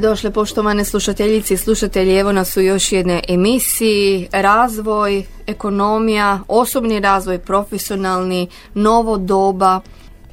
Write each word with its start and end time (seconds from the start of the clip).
Došle 0.00 0.30
poštovane 0.30 0.84
slušateljice 0.84 1.54
i 1.54 1.56
slušatelji, 1.56 2.16
evo 2.16 2.32
nas 2.32 2.56
u 2.56 2.60
još 2.60 2.92
jedne 2.92 3.22
emisiji, 3.28 4.28
razvoj, 4.32 5.24
ekonomija, 5.46 6.40
osobni 6.48 7.00
razvoj, 7.00 7.38
profesionalni, 7.38 8.48
novo 8.74 9.16
doba, 9.18 9.80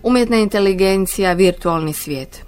umjetna 0.03 0.37
inteligencija, 0.37 1.33
virtualni 1.33 1.93
svijet. 1.93 2.41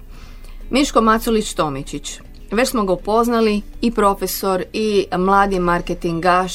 Miško 0.70 1.00
Maculić-Tomičić, 1.00 2.20
već 2.50 2.68
smo 2.68 2.84
ga 2.84 2.92
upoznali 2.92 3.62
i 3.80 3.90
profesor 3.90 4.64
i 4.72 5.06
mladi 5.18 5.60
marketingaš. 5.60 6.52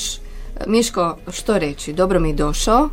Miško, 0.67 1.17
što 1.31 1.59
reći, 1.59 1.93
dobro 1.93 2.19
mi 2.19 2.33
došao. 2.33 2.89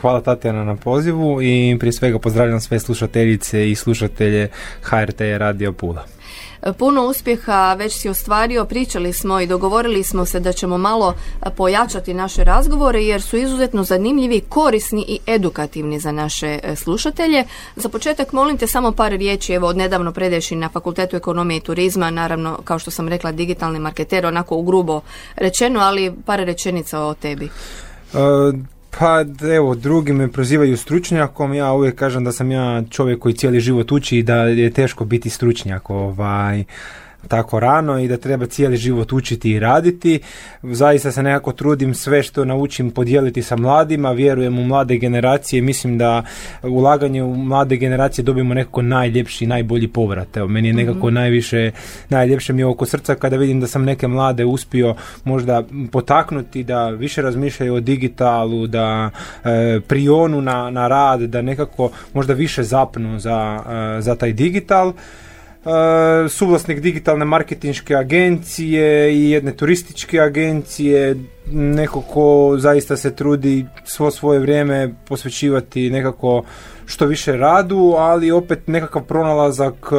Hvala 0.00 0.20
Tatjana 0.20 0.64
na 0.64 0.76
pozivu 0.76 1.42
i 1.42 1.76
prije 1.80 1.92
svega 1.92 2.18
pozdravljam 2.18 2.60
sve 2.60 2.80
slušateljice 2.80 3.70
i 3.70 3.74
slušatelje 3.74 4.48
HRT 4.82 5.20
Radio 5.20 5.72
Pula. 5.72 6.04
Puno 6.78 7.06
uspjeha 7.06 7.74
već 7.74 7.92
si 7.92 8.08
ostvario, 8.08 8.64
pričali 8.64 9.12
smo 9.12 9.40
i 9.40 9.46
dogovorili 9.46 10.02
smo 10.04 10.24
se 10.24 10.40
da 10.40 10.52
ćemo 10.52 10.78
malo 10.78 11.14
pojačati 11.56 12.14
naše 12.14 12.44
razgovore 12.44 13.02
jer 13.02 13.22
su 13.22 13.36
izuzetno 13.36 13.84
zanimljivi, 13.84 14.40
korisni 14.40 15.04
i 15.08 15.18
edukativni 15.26 16.00
za 16.00 16.12
naše 16.12 16.58
e, 16.62 16.76
slušatelje. 16.76 17.44
Za 17.76 17.88
početak 17.88 18.32
molim 18.32 18.58
te 18.58 18.66
samo 18.66 18.92
par 18.92 19.12
riječi, 19.12 19.52
evo 19.52 19.68
od 19.68 19.76
nedavno 19.76 20.12
predeši 20.12 20.56
na 20.56 20.68
Fakultetu 20.68 21.16
ekonomije 21.16 21.58
i 21.58 21.60
turizma, 21.60 22.10
naravno 22.10 22.58
kao 22.64 22.78
što 22.78 22.90
sam 22.90 23.08
rekla 23.08 23.32
digitalni 23.32 23.78
marketer, 23.78 24.26
onako 24.26 24.56
u 24.56 24.62
grubo 24.62 25.00
rečeno, 25.36 25.80
ali 25.80 26.12
par 26.26 26.40
rečenica 26.40 27.00
o 27.00 27.14
tebi. 27.14 27.48
Pa 28.98 29.24
evo, 29.56 29.74
drugi 29.74 30.12
me 30.12 30.32
prozivaju 30.32 30.76
stručnjakom, 30.76 31.54
ja 31.54 31.72
uvijek 31.72 31.94
kažem 31.94 32.24
da 32.24 32.32
sam 32.32 32.50
ja 32.50 32.82
čovjek 32.90 33.18
koji 33.18 33.34
cijeli 33.34 33.60
život 33.60 33.92
uči 33.92 34.18
i 34.18 34.22
da 34.22 34.36
je 34.36 34.70
teško 34.70 35.04
biti 35.04 35.30
stručnjak. 35.30 35.90
Ovaj, 35.90 36.64
tako 37.28 37.60
rano 37.60 37.98
i 37.98 38.08
da 38.08 38.16
treba 38.16 38.46
cijeli 38.46 38.76
život 38.76 39.12
učiti 39.12 39.50
i 39.50 39.58
raditi. 39.58 40.20
Zaista 40.62 41.12
se 41.12 41.22
nekako 41.22 41.52
trudim 41.52 41.94
sve 41.94 42.22
što 42.22 42.44
naučim 42.44 42.90
podijeliti 42.90 43.42
sa 43.42 43.56
mladima, 43.56 44.12
vjerujem 44.12 44.58
u 44.58 44.64
mlade 44.64 44.96
generacije, 44.96 45.62
mislim 45.62 45.98
da 45.98 46.24
ulaganje 46.62 47.22
u 47.22 47.34
mlade 47.34 47.76
generacije 47.76 48.24
dobijemo 48.24 48.54
nekako 48.54 48.82
najljepši, 48.82 49.46
najbolji 49.46 49.88
povrat. 49.88 50.36
Evo, 50.36 50.48
meni 50.48 50.68
je 50.68 50.74
nekako 50.74 51.10
mm 51.10 51.12
najviše, 51.12 51.70
najljepše 52.08 52.52
mi 52.52 52.62
je 52.62 52.66
oko 52.66 52.86
srca 52.86 53.14
kada 53.14 53.36
vidim 53.36 53.60
da 53.60 53.66
sam 53.66 53.84
neke 53.84 54.08
mlade 54.08 54.44
uspio 54.44 54.94
možda 55.24 55.62
potaknuti 55.92 56.64
da 56.64 56.88
više 56.88 57.22
razmišljaju 57.22 57.74
o 57.74 57.80
digitalu, 57.80 58.66
da 58.66 59.10
e, 59.44 59.80
prionu 59.88 60.40
na, 60.40 60.70
na 60.70 60.88
rad, 60.88 61.20
da 61.20 61.42
nekako 61.42 61.90
možda 62.14 62.34
više 62.34 62.62
zapnu 62.62 63.18
za, 63.18 63.62
e, 63.98 64.00
za 64.00 64.14
taj 64.14 64.32
digital. 64.32 64.92
Uh, 65.64 66.30
suvlasnik 66.30 66.80
digitalne 66.80 67.24
marketinške 67.24 67.94
agencije 67.94 69.14
i 69.14 69.30
jedne 69.30 69.52
turističke 69.56 70.20
agencije, 70.20 71.16
neko 71.52 72.00
ko 72.00 72.54
zaista 72.58 72.96
se 72.96 73.14
trudi 73.14 73.66
svo 73.84 74.10
svoje 74.10 74.40
vrijeme 74.40 74.94
posvećivati 75.08 75.90
nekako 75.90 76.42
što 76.86 77.06
više 77.06 77.36
radu, 77.36 77.94
ali 77.98 78.30
opet 78.30 78.68
nekakav 78.68 79.02
pronalazak 79.02 79.74
e, 79.92 79.94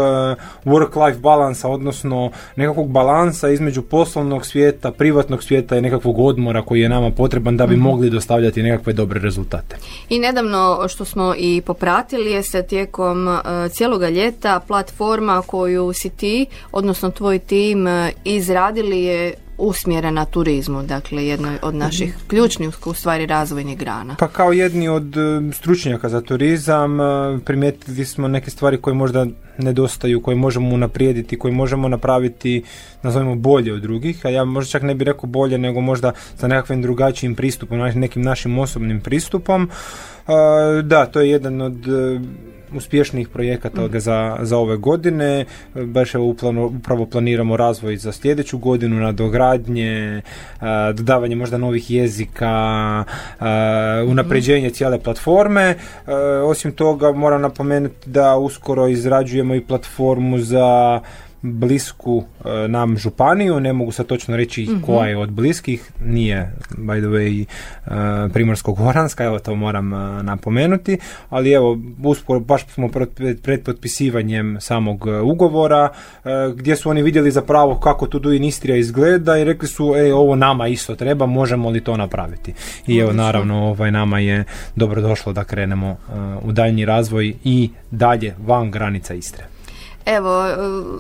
work-life 0.66 1.19
balansa, 1.19 1.69
odnosno 1.69 2.31
nekakvog 2.56 2.91
balansa 2.91 3.50
između 3.50 3.81
poslovnog 3.81 4.46
svijeta, 4.46 4.91
privatnog 4.91 5.44
svijeta 5.44 5.78
i 5.78 5.81
nekakvog 5.81 6.19
odmora 6.19 6.62
koji 6.62 6.81
je 6.81 6.90
nama 6.90 7.12
potreban 7.12 7.57
da 7.57 7.68
bi 7.68 7.75
mhm. 7.75 7.84
mogli 7.84 8.09
dostavljati 8.09 8.63
nekakve 8.63 8.94
dobre 8.94 9.19
rezultate. 9.19 9.78
I 10.09 10.19
nedavno 10.19 10.88
što 10.88 11.06
smo 11.06 11.34
i 11.38 11.62
popratili 11.66 12.31
je 12.31 12.44
se 12.44 12.63
tijekom 12.63 13.28
uh, 13.28 13.72
cijeloga 13.72 14.09
ljeta 14.09 14.59
platforma 14.68 15.41
koju 15.47 15.94
si 15.94 16.09
ti, 16.09 16.46
odnosno 16.72 17.12
tvoj 17.12 17.40
tim 17.40 17.88
uh, 17.88 18.09
izradili 18.24 19.03
je 19.03 19.34
usmjerena 19.63 20.25
turizmu, 20.25 20.84
dakle 20.84 21.25
jednoj 21.25 21.57
od 21.62 21.75
naših 21.75 22.16
ključnih 22.28 22.88
u 22.88 22.94
stvari 22.94 23.25
razvojnih 23.25 23.78
grana. 23.78 24.16
Pa 24.19 24.28
kao 24.28 24.51
jedni 24.51 24.90
od 24.90 25.18
e, 25.18 25.51
stručnjaka 25.53 26.09
za 26.09 26.22
turizam 26.22 27.01
e, 27.01 27.03
primijetili 27.46 28.06
smo 28.06 28.28
neke 28.28 28.51
stvari 28.51 28.81
koje 28.81 28.94
možda 28.94 29.25
nedostaju, 29.57 30.22
koje 30.22 30.35
možemo 30.35 30.69
unaprijediti, 30.69 31.40
koje 31.40 31.51
možemo 31.51 31.88
napraviti 31.88 32.63
nazovimo 33.03 33.35
bolje 33.35 33.74
od 33.74 33.81
drugih, 33.81 34.25
a 34.25 34.29
ja 34.29 34.46
možda 34.46 34.72
čak 34.72 34.81
ne 34.81 34.96
bih 34.96 35.06
rekao 35.06 35.28
bolje 35.29 35.57
nego 35.57 35.81
možda 35.81 36.12
sa 36.38 36.47
nekakvim 36.47 36.81
drugačijim 36.81 37.35
pristupom, 37.35 37.80
nekim 37.80 38.22
našim 38.22 38.59
osobnim 38.59 39.01
pristupom. 39.01 39.69
E, 40.28 40.81
da, 40.81 41.06
to 41.06 41.22
je 41.22 41.30
jedan 41.30 41.62
od 41.62 41.88
uspješnijih 42.75 43.28
projekata 43.28 43.81
mm. 43.81 44.00
za, 44.00 44.38
za 44.41 44.57
ove 44.57 44.78
godine. 44.78 45.45
Baš 45.75 46.16
evo 46.16 46.35
upravo 46.78 47.06
planiramo 47.06 47.57
razvoj 47.57 47.97
za 47.97 48.11
sljedeću 48.11 48.57
godinu, 48.57 48.95
nadogradnje, 48.95 50.22
dodavanje 50.94 51.35
možda 51.35 51.57
novih 51.57 51.91
jezika, 51.91 53.03
unapređenje 54.07 54.69
cijele 54.69 55.00
platforme. 55.00 55.75
Osim 56.45 56.72
toga 56.72 57.12
moram 57.12 57.41
napomenuti 57.41 58.09
da 58.09 58.38
uskoro 58.38 58.88
izrađujemo 58.88 59.56
i 59.56 59.62
platformu 59.62 60.39
za 60.39 61.00
blisku 61.44 62.24
e, 62.46 62.68
nam 62.68 62.98
županiju, 62.98 63.59
ne 63.59 63.74
mogu 63.74 63.92
sad 63.92 64.06
točno 64.06 64.38
reći 64.38 64.64
mm 64.64 64.81
koja 64.86 65.08
je 65.08 65.18
od 65.18 65.31
bliskih, 65.31 65.92
nije 66.06 66.52
by 66.78 67.00
the 67.00 67.08
way 67.08 67.46
uh, 67.46 68.31
Primorsko-Goranska, 68.34 69.24
evo 69.24 69.40
to 69.40 69.56
moram 69.56 69.94
uh, 69.94 70.22
napomenuti, 70.22 70.98
ali 71.30 71.52
evo 71.52 71.80
uskoro 72.04 72.40
baš 72.40 72.68
smo 72.68 72.90
pred, 72.90 73.42
pred 73.42 73.64
potpisivanjem 73.64 74.58
samog 74.62 75.06
ugovora 75.24 75.90
gdje 76.56 76.76
su 76.76 76.90
oni 76.90 77.02
vidjeli 77.02 77.31
zapravo 77.31 77.75
kako 77.75 78.08
tu 78.08 78.34
in 78.34 78.44
Istrija 78.44 78.78
izgleda 78.78 79.38
i 79.38 79.44
rekli 79.44 79.68
su 79.68 79.94
e 79.96 80.14
ovo 80.14 80.36
nama 80.36 80.68
isto 80.68 80.96
treba, 80.96 81.25
možemo 81.25 81.70
li 81.70 81.81
to 81.81 81.98
napraviti. 81.98 82.54
I 82.88 82.98
evo 82.98 83.14
naravno 83.14 83.56
ovaj 83.56 83.92
nama 83.92 84.20
je 84.20 84.44
dobro 84.75 85.02
došlo 85.02 85.34
da 85.34 85.44
krenemo 85.44 85.98
u 86.44 86.52
daljnji 86.52 86.86
razvoj 86.86 87.34
i 87.44 87.70
dalje 87.92 88.36
van 88.46 88.72
granica 88.72 89.14
Istre. 89.14 89.53
Evo, 90.06 90.47
e, 90.47 90.56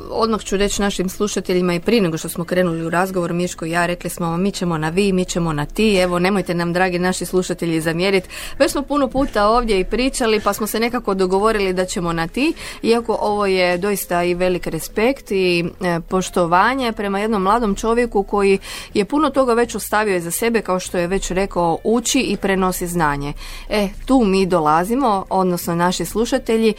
odmah 0.09 0.41
ću 0.43 0.57
reći 0.57 0.81
našim 0.81 1.09
slušateljima 1.09 1.73
i 1.73 1.79
prije 1.79 2.01
nego 2.01 2.17
što 2.17 2.29
smo 2.29 2.43
krenuli 2.43 2.85
u 2.85 2.89
razgovor, 2.89 3.33
Miško 3.33 3.65
i 3.65 3.71
ja 3.71 3.85
rekli 3.85 4.09
smo 4.09 4.37
mi 4.37 4.51
ćemo 4.51 4.77
na 4.77 4.89
vi, 4.89 5.13
mi 5.13 5.25
ćemo 5.25 5.53
na 5.53 5.65
ti, 5.65 5.95
evo 5.95 6.19
nemojte 6.19 6.53
nam 6.53 6.73
dragi 6.73 6.99
naši 6.99 7.25
slušatelji 7.25 7.81
zamjeriti. 7.81 8.29
Već 8.59 8.71
smo 8.71 8.81
puno 8.81 9.07
puta 9.07 9.47
ovdje 9.47 9.79
i 9.79 9.85
pričali 9.85 10.39
pa 10.39 10.53
smo 10.53 10.67
se 10.67 10.79
nekako 10.79 11.13
dogovorili 11.13 11.73
da 11.73 11.85
ćemo 11.85 12.13
na 12.13 12.27
ti, 12.27 12.53
iako 12.81 13.17
ovo 13.21 13.45
je 13.45 13.77
doista 13.77 14.23
i 14.23 14.33
velik 14.33 14.67
respekt 14.67 15.31
i 15.31 15.65
e, 15.81 15.99
poštovanje 16.09 16.91
prema 16.91 17.19
jednom 17.19 17.41
mladom 17.41 17.75
čovjeku 17.75 18.23
koji 18.23 18.59
je 18.93 19.05
puno 19.05 19.29
toga 19.29 19.53
već 19.53 19.75
ostavio 19.75 20.15
iza 20.15 20.31
sebe, 20.31 20.61
kao 20.61 20.79
što 20.79 20.97
je 20.97 21.07
već 21.07 21.31
rekao, 21.31 21.77
uči 21.83 22.19
i 22.19 22.37
prenosi 22.37 22.87
znanje. 22.87 23.33
E, 23.69 23.87
tu 24.05 24.23
mi 24.25 24.45
dolazimo, 24.45 25.25
odnosno 25.29 25.75
naši 25.75 26.05
slušatelji, 26.05 26.73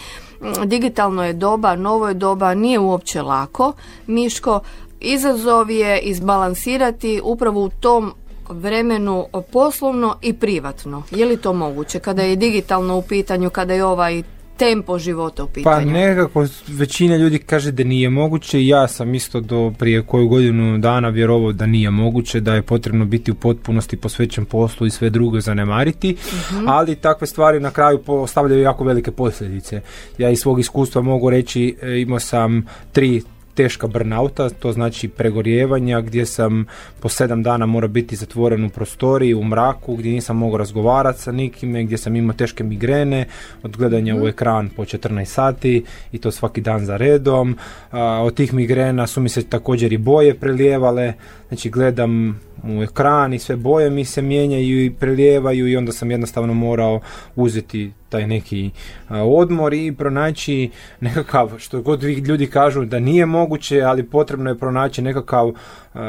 digitalno 0.65 1.25
je 1.25 1.33
doba, 1.33 1.77
novo 1.77 2.09
je 2.09 2.15
doba, 2.15 2.55
nije 2.55 2.79
uopće 2.79 3.23
lako. 3.23 3.73
Miško, 4.07 4.61
izazov 5.01 5.71
je 5.71 5.99
izbalansirati 6.01 7.21
upravo 7.25 7.61
u 7.61 7.69
tom 7.69 8.13
vremenu 8.49 9.27
poslovno 9.53 10.17
i 10.23 10.33
privatno. 10.33 11.03
Je 11.11 11.27
li 11.27 11.37
to 11.37 11.53
moguće 11.53 11.99
kada 11.99 12.23
je 12.23 12.37
digitalno 12.37 12.99
u 12.99 13.03
pitanju, 13.03 13.51
kada 13.51 13.75
je 13.75 13.85
ovaj 13.85 14.23
tempo 14.57 14.99
života 14.99 15.45
u 15.45 15.49
pitanju? 15.49 15.87
Pa 15.87 15.93
nekako 15.93 16.47
većina 16.69 17.17
ljudi 17.17 17.39
kaže 17.39 17.73
da 17.73 17.85
nije 17.85 18.11
moguće 18.11 18.61
i 18.61 18.69
ja 18.69 18.89
sam 18.89 19.15
isto 19.15 19.41
do 19.41 19.73
prije 19.79 20.03
koju 20.03 20.29
godinu 20.29 20.79
dana 20.79 21.09
vjerovao 21.09 21.53
da 21.53 21.67
nije 21.67 21.91
moguće, 21.91 22.41
da 22.41 22.55
je 22.55 22.63
potrebno 22.63 23.05
biti 23.05 23.31
u 23.31 23.35
potpunosti 23.35 23.97
posvećen 23.97 24.45
poslu 24.45 24.87
i 24.87 24.91
sve 24.91 25.11
drugo 25.11 25.41
zanemariti, 25.41 26.17
mhm. 26.53 26.69
ali 26.69 26.95
takve 26.95 27.27
stvari 27.27 27.61
na 27.61 27.71
kraju 27.71 27.99
postavljaju 27.99 28.63
jako 28.63 28.85
velike 28.85 29.11
posljedice. 29.11 29.81
Ja 30.19 30.31
iz 30.31 30.41
svog 30.41 30.61
iskustva 30.61 31.03
mogu 31.03 31.31
reći, 31.31 31.77
e, 31.83 32.01
imao 32.01 32.21
sam 32.21 32.67
tri 32.93 33.23
teška 33.55 33.87
burnouta, 33.87 34.51
to 34.51 34.73
znači 34.73 35.09
pregorijevanja 35.09 36.01
gdje 36.01 36.27
sam 36.27 36.67
po 37.01 37.09
sedam 37.09 37.43
dana 37.43 37.67
morao 37.67 37.89
biti 37.89 38.17
zatvoren 38.17 38.65
u 38.65 38.69
prostoriji, 38.69 39.35
u 39.35 39.45
mraku, 39.45 39.97
gdje 39.97 40.13
nisam 40.13 40.37
mogao 40.37 40.59
razgovarati 40.59 41.21
sa 41.21 41.33
nikime, 41.33 41.85
gdje 41.85 41.99
sam 41.99 42.17
imao 42.17 42.37
teške 42.37 42.65
migrene 42.65 43.27
od 43.63 43.77
gledanja 43.77 44.15
u 44.15 44.19
mhm. 44.19 44.27
ekran 44.27 44.69
po 44.69 44.85
14 44.85 45.25
sati 45.25 45.85
i 46.13 46.19
to 46.19 46.31
svaki 46.31 46.61
dan 46.61 46.87
za 46.87 46.97
redom. 46.97 47.57
od 48.23 48.35
tih 48.35 48.55
migrena 48.55 49.07
su 49.07 49.21
mi 49.21 49.29
se 49.29 49.43
također 49.43 49.93
i 49.93 49.99
boje 49.99 50.35
prelijevale, 50.35 51.13
znači 51.49 51.71
gledam 51.71 52.41
u 52.65 52.83
ekran 52.83 53.35
i 53.35 53.39
sve 53.39 53.57
boje 53.57 53.91
mi 53.91 54.05
se 54.05 54.23
mijenjaju 54.23 54.85
i 54.85 54.91
prelijevaju 54.91 55.69
i 55.69 55.77
onda 55.77 55.93
sam 55.93 56.11
jednostavno 56.11 56.55
morao 56.55 57.01
uzeti 57.37 57.93
taj 58.09 58.27
neki 58.27 58.71
odmor 59.11 59.75
i 59.75 59.93
pronaći 59.93 60.71
nekakav, 61.01 61.59
što 61.59 61.83
god 61.83 62.03
ljudi 62.03 62.47
kažu 62.47 62.85
da 62.85 62.99
nije 62.99 63.27
moguće, 63.27 63.81
ali 63.81 64.03
potrebno 64.03 64.51
je 64.51 64.59
pronaći 64.59 65.03
nekakav 65.03 65.53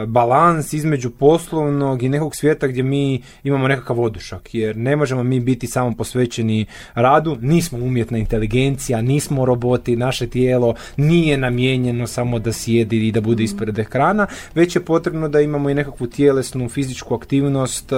balans 0.07 0.73
između 0.73 1.09
poslovnog 1.09 2.03
i 2.03 2.09
nekog 2.09 2.35
svijeta 2.35 2.67
gdje 2.67 2.83
mi 2.83 3.21
imamo 3.43 3.67
nekakav 3.67 4.01
odušak, 4.01 4.55
jer 4.55 4.77
ne 4.77 4.95
možemo 4.95 5.23
mi 5.23 5.39
biti 5.39 5.67
samo 5.67 5.95
posvećeni 5.97 6.65
radu, 6.93 7.37
nismo 7.41 7.77
umjetna 7.77 8.17
inteligencija, 8.17 9.01
nismo 9.01 9.45
roboti, 9.45 9.95
naše 9.95 10.27
tijelo 10.27 10.75
nije 10.97 11.37
namijenjeno 11.37 12.07
samo 12.07 12.39
da 12.39 12.51
sjedi 12.51 13.07
i 13.07 13.11
da 13.11 13.21
bude 13.21 13.43
ispred 13.43 13.79
ekrana, 13.79 14.27
već 14.55 14.75
je 14.75 14.85
potrebno 14.85 15.29
da 15.29 15.41
imamo 15.41 15.69
i 15.69 15.73
nekakvu 15.73 16.07
tjelesnu, 16.07 16.69
fizičku 16.69 17.15
aktivnost, 17.15 17.91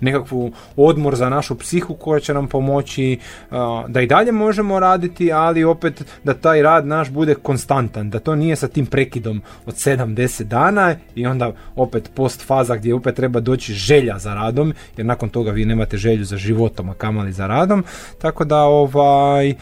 nekakvu 0.00 0.52
odmor 0.76 1.16
za 1.16 1.28
našu 1.28 1.58
psihu 1.58 1.94
koja 1.94 2.20
će 2.20 2.34
nam 2.34 2.46
pomoći 2.46 3.18
da 3.88 4.00
i 4.00 4.06
dalje 4.06 4.32
možemo 4.32 4.80
raditi, 4.80 5.32
ali 5.32 5.64
opet 5.64 6.04
da 6.24 6.34
taj 6.34 6.62
rad 6.62 6.86
naš 6.86 7.10
bude 7.10 7.34
konstantan, 7.34 8.10
da 8.10 8.18
to 8.18 8.34
nije 8.34 8.56
sa 8.56 8.68
tim 8.68 8.86
prekidom 8.86 9.42
od 9.66 9.74
7-10 9.74 10.42
dana 10.42 10.94
i 11.14 11.26
onda 11.26 11.52
opet 11.76 12.10
post 12.14 12.46
faza 12.46 12.76
gdje 12.76 12.94
opet 12.94 13.14
treba 13.14 13.40
doći 13.40 13.74
želja 13.74 14.18
za 14.18 14.34
radom, 14.34 14.74
jer 14.96 15.06
nakon 15.06 15.28
toga 15.28 15.50
vi 15.50 15.64
nemate 15.64 15.96
želju 15.96 16.24
za 16.24 16.36
životom, 16.36 16.88
a 16.88 16.94
kamali 16.94 17.32
za 17.32 17.46
radom, 17.46 17.84
tako 18.18 18.44
da 18.44 18.62
ovaj... 18.62 19.54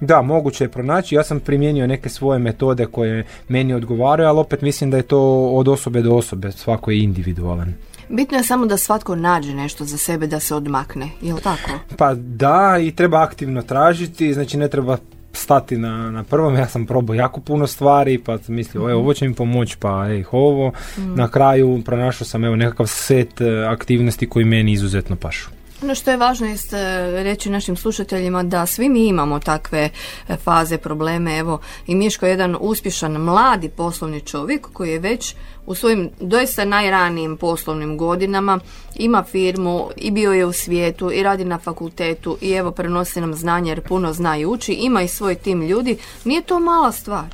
Da, 0.00 0.22
moguće 0.22 0.64
je 0.64 0.68
pronaći. 0.68 1.14
Ja 1.14 1.24
sam 1.24 1.40
primijenio 1.40 1.86
neke 1.86 2.08
svoje 2.08 2.38
metode 2.38 2.86
koje 2.86 3.24
meni 3.48 3.74
odgovaraju, 3.74 4.28
ali 4.28 4.38
opet 4.38 4.60
mislim 4.62 4.90
da 4.90 4.96
je 4.96 5.02
to 5.02 5.48
od 5.48 5.68
osobe 5.68 6.02
do 6.02 6.14
osobe, 6.14 6.52
svako 6.52 6.90
je 6.90 7.02
individualan. 7.02 7.74
Bitno 8.08 8.38
je 8.38 8.44
samo 8.44 8.66
da 8.66 8.76
svatko 8.76 9.16
nađe 9.16 9.54
nešto 9.54 9.84
za 9.84 9.98
sebe 9.98 10.26
da 10.26 10.40
se 10.40 10.54
odmakne, 10.54 11.08
je 11.22 11.34
li 11.34 11.40
tako? 11.40 11.70
Pa 11.96 12.14
da, 12.14 12.78
i 12.80 12.92
treba 12.92 13.22
aktivno 13.22 13.62
tražiti, 13.62 14.34
znači 14.34 14.56
ne 14.56 14.68
treba 14.68 14.96
stati 15.32 15.76
na, 15.76 16.10
na 16.10 16.24
prvom, 16.24 16.54
ja 16.56 16.68
sam 16.68 16.86
probao 16.86 17.14
jako 17.14 17.40
puno 17.40 17.66
stvari, 17.66 18.18
pa 18.18 18.38
sam 18.38 18.54
mislio, 18.54 18.82
mm 18.82 18.96
ovo 18.96 19.14
će 19.14 19.28
mi 19.28 19.34
pomoći, 19.34 19.76
pa 19.80 20.06
ej, 20.08 20.24
ovo. 20.32 20.72
Mhm. 20.98 21.14
Na 21.14 21.28
kraju 21.28 21.82
pronašao 21.84 22.26
sam 22.26 22.44
evo 22.44 22.56
nekakav 22.56 22.86
set 22.86 23.40
e, 23.40 23.64
aktivnosti 23.68 24.28
koji 24.28 24.44
meni 24.44 24.72
izuzetno 24.72 25.16
pašu. 25.16 25.50
Ono 25.82 25.94
što 25.94 26.10
je 26.10 26.16
važno 26.16 26.46
jest 26.46 26.72
reći 27.12 27.50
našim 27.50 27.76
slušateljima 27.76 28.42
da 28.42 28.66
svi 28.66 28.88
mi 28.88 29.06
imamo 29.06 29.38
takve 29.38 29.90
e, 30.28 30.36
faze, 30.36 30.78
probleme. 30.78 31.38
Evo 31.38 31.60
i 31.86 31.94
Miško 31.94 32.26
je 32.26 32.30
jedan 32.30 32.56
uspješan 32.60 33.12
mladi 33.12 33.68
poslovni 33.68 34.20
čovjek 34.20 34.66
koji 34.72 34.90
je 34.90 34.98
već 34.98 35.34
u 35.66 35.74
svojim 35.74 36.10
doista 36.20 36.64
najranijim 36.64 37.36
poslovnim 37.36 37.98
godinama 37.98 38.60
ima 38.94 39.24
firmu 39.24 39.88
i 39.96 40.10
bio 40.10 40.32
je 40.32 40.46
u 40.46 40.52
svijetu 40.52 41.12
i 41.12 41.22
radi 41.22 41.44
na 41.44 41.58
fakultetu 41.58 42.38
i 42.40 42.52
evo 42.52 42.70
prenosi 42.70 43.20
nam 43.20 43.34
znanje 43.34 43.70
jer 43.70 43.80
puno 43.80 44.12
zna 44.12 44.38
i 44.38 44.46
uči, 44.46 44.72
ima 44.72 45.02
i 45.02 45.08
svoj 45.08 45.34
tim 45.34 45.62
ljudi. 45.62 45.98
Nije 46.24 46.42
to 46.42 46.60
mala 46.60 46.92
stvar. 46.92 47.24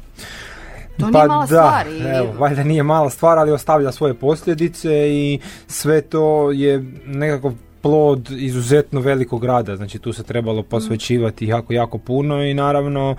To 0.99 1.09
pa 1.12 1.19
nije 1.19 1.27
mala 1.27 1.47
da, 1.47 1.47
stvar. 1.47 1.87
Evo, 2.17 2.33
valjda 2.39 2.65
nije 2.65 2.83
mala 2.83 3.11
stvar, 3.11 3.39
ali 3.39 3.53
ostavlja 3.53 3.93
svoje 3.93 4.15
posljedice 4.15 4.91
i 5.11 5.41
sve 5.67 6.00
to 6.00 6.50
je 6.50 6.85
nekako 7.06 7.53
plod 7.82 8.31
izuzetno 8.31 9.00
velikog 9.00 9.44
rada, 9.44 9.76
znači 9.76 9.99
tu 9.99 10.12
se 10.12 10.23
trebalo 10.23 10.62
posvećivati 10.62 11.46
jako, 11.46 11.73
jako 11.73 11.99
puno 11.99 12.43
i 12.43 12.55
naravno 12.55 13.17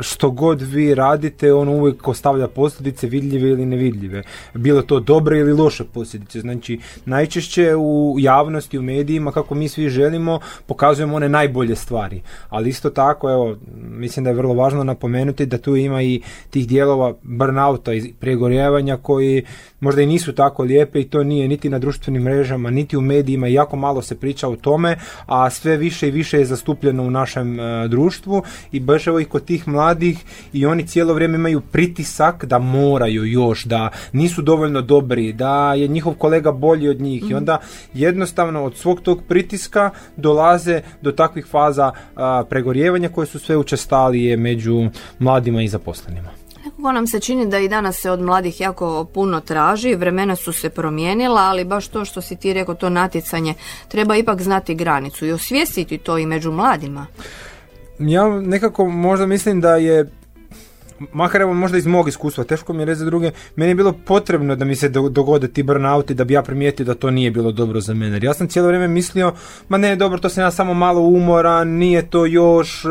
što 0.00 0.30
god 0.30 0.62
vi 0.62 0.94
radite, 0.94 1.52
on 1.52 1.68
uvijek 1.68 2.08
ostavlja 2.08 2.48
posljedice 2.48 3.06
vidljive 3.06 3.48
ili 3.48 3.66
nevidljive. 3.66 4.22
Bilo 4.54 4.82
to 4.82 5.00
dobre 5.00 5.38
ili 5.38 5.52
loše 5.52 5.84
posljedice. 5.84 6.40
Znači, 6.40 6.80
najčešće 7.04 7.74
u 7.76 8.16
javnosti, 8.18 8.78
u 8.78 8.82
medijima, 8.82 9.32
kako 9.32 9.54
mi 9.54 9.68
svi 9.68 9.88
želimo, 9.88 10.40
pokazujemo 10.66 11.16
one 11.16 11.28
najbolje 11.28 11.76
stvari. 11.76 12.22
Ali 12.48 12.68
isto 12.68 12.90
tako, 12.90 13.30
evo, 13.30 13.56
mislim 13.76 14.24
da 14.24 14.30
je 14.30 14.36
vrlo 14.36 14.54
važno 14.54 14.84
napomenuti 14.84 15.46
da 15.46 15.58
tu 15.58 15.76
ima 15.76 16.02
i 16.02 16.20
tih 16.50 16.68
dijelova 16.68 17.14
burnouta 17.22 17.94
i 17.94 18.12
pregorjevanja 18.20 18.96
koji 18.96 19.44
možda 19.80 20.02
i 20.02 20.06
nisu 20.06 20.32
tako 20.32 20.62
lijepe 20.62 21.00
i 21.00 21.08
to 21.08 21.24
nije 21.24 21.48
niti 21.48 21.68
na 21.68 21.78
društvenim 21.78 22.22
mrežama, 22.22 22.70
niti 22.70 22.96
u 22.96 23.00
medijima, 23.00 23.46
jako 23.58 23.76
malo 23.76 24.02
se 24.02 24.16
priča 24.16 24.48
o 24.48 24.56
tome, 24.56 24.96
a 25.26 25.50
sve 25.50 25.76
više 25.76 26.08
i 26.08 26.10
više 26.10 26.38
je 26.38 26.44
zastupljeno 26.44 27.02
u 27.02 27.10
našem 27.10 27.60
e, 27.60 27.88
društvu 27.88 28.42
i 28.72 28.80
baš 28.80 29.06
evo 29.06 29.20
i 29.20 29.24
kod 29.24 29.44
tih 29.44 29.68
mladih 29.68 30.24
i 30.52 30.66
oni 30.66 30.86
cijelo 30.86 31.14
vrijeme 31.14 31.34
imaju 31.34 31.60
pritisak 31.60 32.44
da 32.44 32.58
moraju 32.58 33.24
još, 33.24 33.64
da 33.64 33.90
nisu 34.12 34.42
dovoljno 34.42 34.82
dobri, 34.82 35.32
da 35.32 35.74
je 35.74 35.88
njihov 35.88 36.14
kolega 36.14 36.52
bolji 36.52 36.88
od 36.88 37.00
njih 37.00 37.22
i 37.22 37.26
mhm. 37.26 37.36
onda 37.36 37.58
jednostavno 37.94 38.64
od 38.64 38.76
svog 38.76 39.00
tog 39.00 39.22
pritiska 39.28 39.90
dolaze 40.16 40.82
do 41.02 41.12
takvih 41.12 41.46
faza 41.46 41.92
a, 42.16 42.44
pregorjevanja 42.48 43.08
koje 43.08 43.26
su 43.26 43.38
sve 43.38 43.56
učestalije 43.56 44.36
među 44.36 44.90
mladima 45.18 45.62
i 45.62 45.68
zaposlenima. 45.68 46.37
Nekako 46.78 46.92
nam 46.92 47.06
se 47.06 47.20
čini 47.20 47.46
da 47.46 47.58
i 47.58 47.68
danas 47.68 47.96
se 47.96 48.10
od 48.10 48.20
mladih 48.20 48.60
jako 48.60 49.04
puno 49.04 49.40
traži, 49.40 49.94
vremena 49.94 50.36
su 50.36 50.52
se 50.52 50.70
promijenila, 50.70 51.40
ali 51.40 51.64
baš 51.64 51.88
to 51.88 52.04
što 52.04 52.20
si 52.20 52.36
ti 52.36 52.52
rekao, 52.52 52.74
to 52.74 52.90
natjecanje, 52.90 53.54
treba 53.88 54.16
ipak 54.16 54.42
znati 54.42 54.74
granicu 54.74 55.26
i 55.26 55.32
osvijestiti 55.32 55.98
to 55.98 56.18
i 56.18 56.26
među 56.26 56.52
mladima. 56.52 57.06
Ja 57.98 58.40
nekako 58.40 58.88
možda 58.88 59.26
mislim 59.26 59.60
da 59.60 59.76
je 59.76 60.10
makar 61.12 61.40
evo 61.40 61.54
možda 61.54 61.78
iz 61.78 61.86
mog 61.86 62.08
iskustva, 62.08 62.44
teško 62.44 62.72
mi 62.72 62.82
je 62.82 62.86
reći 62.86 62.98
za 62.98 63.04
druge, 63.04 63.30
meni 63.56 63.70
je 63.70 63.74
bilo 63.74 63.92
potrebno 63.92 64.56
da 64.56 64.64
mi 64.64 64.76
se 64.76 64.88
dogode 64.88 65.48
ti 65.48 65.62
burnouti 65.62 66.14
da 66.14 66.24
bi 66.24 66.34
ja 66.34 66.42
primijetio 66.42 66.86
da 66.86 66.94
to 66.94 67.10
nije 67.10 67.30
bilo 67.30 67.52
dobro 67.52 67.80
za 67.80 67.94
mene. 67.94 68.20
Ja 68.22 68.34
sam 68.34 68.48
cijelo 68.48 68.68
vrijeme 68.68 68.88
mislio, 68.88 69.32
ma 69.68 69.78
ne, 69.78 69.96
dobro, 69.96 70.18
to 70.18 70.28
sam 70.28 70.44
ja 70.44 70.50
samo 70.50 70.74
malo 70.74 71.00
umoran, 71.00 71.68
nije 71.68 72.10
to 72.10 72.26
još, 72.26 72.84
e, 72.84 72.88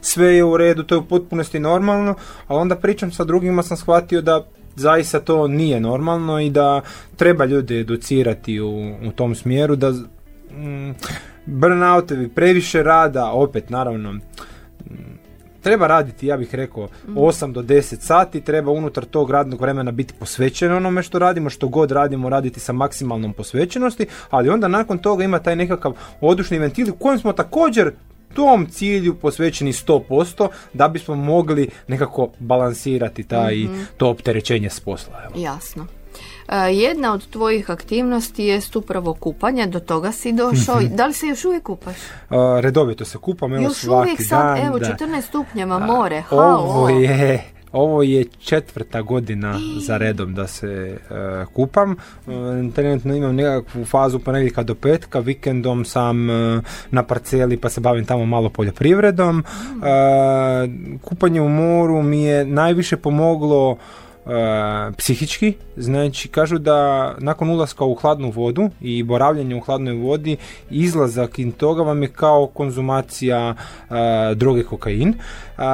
sve 0.00 0.34
je 0.34 0.44
u 0.44 0.56
redu, 0.56 0.82
to 0.82 0.94
je 0.94 0.98
u 0.98 1.04
potpunosti 1.04 1.58
normalno, 1.58 2.14
ali 2.46 2.60
onda 2.60 2.76
pričam 2.76 3.12
sa 3.12 3.24
drugima 3.24 3.62
sam 3.62 3.76
shvatio 3.76 4.22
da 4.22 4.46
zaista 4.76 5.20
to 5.20 5.48
nije 5.48 5.80
normalno 5.80 6.40
i 6.40 6.50
da 6.50 6.80
treba 7.16 7.44
ljude 7.44 7.80
educirati 7.80 8.60
u, 8.60 8.94
u 9.08 9.12
tom 9.16 9.34
smjeru, 9.34 9.76
da 9.76 9.90
mm, 9.90 10.94
burnoutovi, 11.46 12.28
previše 12.28 12.82
rada, 12.82 13.30
opet 13.30 13.70
naravno, 13.70 14.14
treba 15.62 15.86
raditi, 15.86 16.26
ja 16.26 16.36
bih 16.36 16.54
rekao, 16.54 16.88
8 17.08 17.44
mhm. 17.44 17.52
do 17.52 17.62
10 17.62 18.00
sati, 18.00 18.40
treba 18.40 18.70
unutar 18.70 19.04
tog 19.04 19.30
radnog 19.30 19.60
vremena 19.60 19.90
biti 19.90 20.14
posvećen 20.14 20.72
onome 20.72 21.02
što 21.02 21.18
radimo, 21.18 21.50
što 21.50 21.68
god 21.68 21.90
radimo, 21.90 22.28
raditi 22.28 22.60
sa 22.60 22.72
maksimalnom 22.72 23.32
posvećenosti, 23.32 24.06
ali 24.30 24.48
onda 24.48 24.68
nakon 24.68 24.98
toga 24.98 25.24
ima 25.24 25.38
taj 25.38 25.56
nekakav 25.56 25.92
odušni 26.20 26.58
ventil 26.58 26.90
u 26.90 26.96
kojem 26.96 27.18
smo 27.18 27.32
također 27.32 27.92
tom 28.34 28.66
cilju 28.66 29.14
posvećeni 29.14 29.72
100% 29.72 30.48
da 30.74 30.88
bismo 30.88 31.14
mogli 31.14 31.68
nekako 31.88 32.28
balansirati 32.38 33.22
taj, 33.22 33.56
mm 33.56 33.86
to 33.96 34.10
opterećenje 34.10 34.70
s 34.70 34.80
posla. 34.80 35.30
Jasno. 35.36 35.86
E, 36.48 36.74
jedna 36.74 37.12
od 37.12 37.26
tvojih 37.26 37.70
aktivnosti 37.70 38.44
jest 38.44 38.76
upravo 38.76 39.14
kupanje, 39.14 39.66
do 39.66 39.80
toga 39.80 40.12
si 40.12 40.32
došao. 40.32 40.80
Mhm. 40.80 40.96
Da 40.96 41.06
li 41.06 41.12
se 41.12 41.26
još 41.26 41.44
uvijek 41.44 41.62
kupaš? 41.62 41.96
Redovito 42.60 43.04
se 43.04 43.18
kupam, 43.18 43.54
evo 43.54 43.62
još 43.62 43.76
svaki 43.76 44.08
uvijek 44.08 44.28
sad, 44.28 44.58
evo, 44.66 44.78
14 44.78 45.22
stupnjeva, 45.22 45.78
more, 45.78 46.20
halo. 46.20 46.58
Ovo 46.58 46.88
je, 46.88 47.44
ovo 47.72 48.02
je 48.02 48.24
četvrta 48.24 49.02
godina 49.02 49.60
za 49.80 49.96
redom 49.96 50.34
da 50.34 50.46
se 50.46 50.98
uh, 51.10 51.52
kupam. 51.52 51.90
Uh, 52.26 52.74
trenutno 52.74 53.14
imam 53.14 53.34
nekakvu 53.34 53.84
fazu 53.84 54.18
ponedjeljka 54.18 54.62
do 54.62 54.74
petka, 54.74 55.18
vikendom 55.18 55.84
sam 55.84 56.26
na 56.90 57.02
parceli 57.02 57.56
pa 57.56 57.68
se 57.68 57.80
bavim 57.80 58.04
tamo 58.04 58.26
malo 58.26 58.48
poljoprivredom. 58.48 59.36
Mm. 59.36 60.98
kupanje 61.02 61.40
u 61.40 61.48
moru 61.48 62.02
mi 62.02 62.22
je 62.22 62.44
najviše 62.44 62.96
pomoglo 62.96 63.76
E, 63.78 64.07
psihički, 64.96 65.52
znači 65.76 66.28
kažu 66.28 66.58
da 66.58 67.14
nakon 67.18 67.50
ulaska 67.50 67.84
u 67.84 67.94
hladnu 67.94 68.30
vodu 68.30 68.70
i 68.80 69.02
boravljanje 69.02 69.56
u 69.56 69.60
hladnoj 69.60 69.94
vodi 69.94 70.36
izlazak 70.70 71.38
iz 71.38 71.52
toga 71.56 71.82
vam 71.82 72.02
je 72.02 72.08
kao 72.08 72.46
konzumacija 72.46 73.54
e, 73.54 73.94
droge 74.34 74.62
kokain. 74.62 75.14
Uh, 75.58 75.64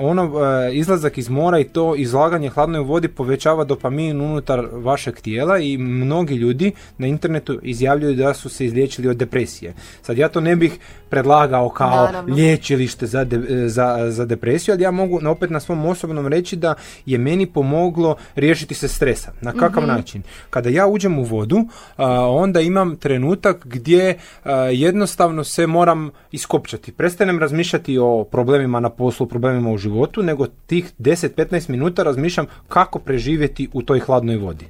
ono, 0.00 0.32
izlazak 0.72 1.18
iz 1.18 1.28
mora 1.28 1.58
i 1.58 1.64
to 1.64 1.94
izlaganje 1.96 2.48
hladnoj 2.48 2.80
vodi 2.80 3.08
povećava 3.08 3.64
dopamin 3.64 4.20
unutar 4.20 4.68
vašeg 4.72 5.20
tijela 5.20 5.58
i 5.58 5.78
mnogi 5.78 6.34
ljudi 6.34 6.72
na 6.98 7.06
internetu 7.06 7.58
izjavljuju 7.62 8.14
da 8.14 8.34
su 8.34 8.48
se 8.48 8.64
izliječili 8.64 9.08
od 9.08 9.16
depresije. 9.16 9.74
Sad 10.02 10.18
ja 10.18 10.28
to 10.28 10.40
ne 10.40 10.56
bih 10.56 10.78
predlagao 11.08 11.68
kao 11.68 12.04
Naravno. 12.06 12.34
liječilište 12.34 13.06
za, 13.06 13.26
za, 13.66 14.10
za 14.10 14.24
depresiju, 14.24 14.72
ali 14.74 14.82
ja 14.82 14.90
mogu 14.90 15.20
opet 15.28 15.50
na 15.50 15.60
svom 15.60 15.86
osobnom 15.86 16.26
reći 16.26 16.56
da 16.56 16.74
je 17.06 17.18
meni 17.18 17.46
pomoglo 17.46 17.80
moglo 17.90 18.16
riješiti 18.34 18.74
se 18.74 18.88
stresa. 18.88 19.32
Na 19.40 19.52
kakav 19.52 19.86
način? 19.86 20.22
Kada 20.50 20.68
ja 20.68 20.86
uđem 20.86 21.18
u 21.18 21.24
vodu, 21.24 21.64
a, 21.96 22.28
onda 22.28 22.60
imam 22.60 22.96
trenutak 22.96 23.66
gdje 23.66 24.18
a, 24.44 24.54
jednostavno 24.54 25.44
se 25.44 25.66
moram 25.66 26.10
iskopčati. 26.32 26.92
Prestanem 26.92 27.38
razmišljati 27.38 27.98
o 27.98 28.24
problemima 28.24 28.80
na 28.80 28.90
poslu, 28.90 29.09
problemima 29.26 29.70
u 29.70 29.78
životu, 29.78 30.22
nego 30.22 30.46
tih 30.66 30.92
10-15 30.98 31.70
minuta 31.70 32.02
razmišljam 32.02 32.46
kako 32.68 32.98
preživjeti 32.98 33.68
u 33.72 33.82
toj 33.82 34.00
hladnoj 34.00 34.36
vodi. 34.36 34.66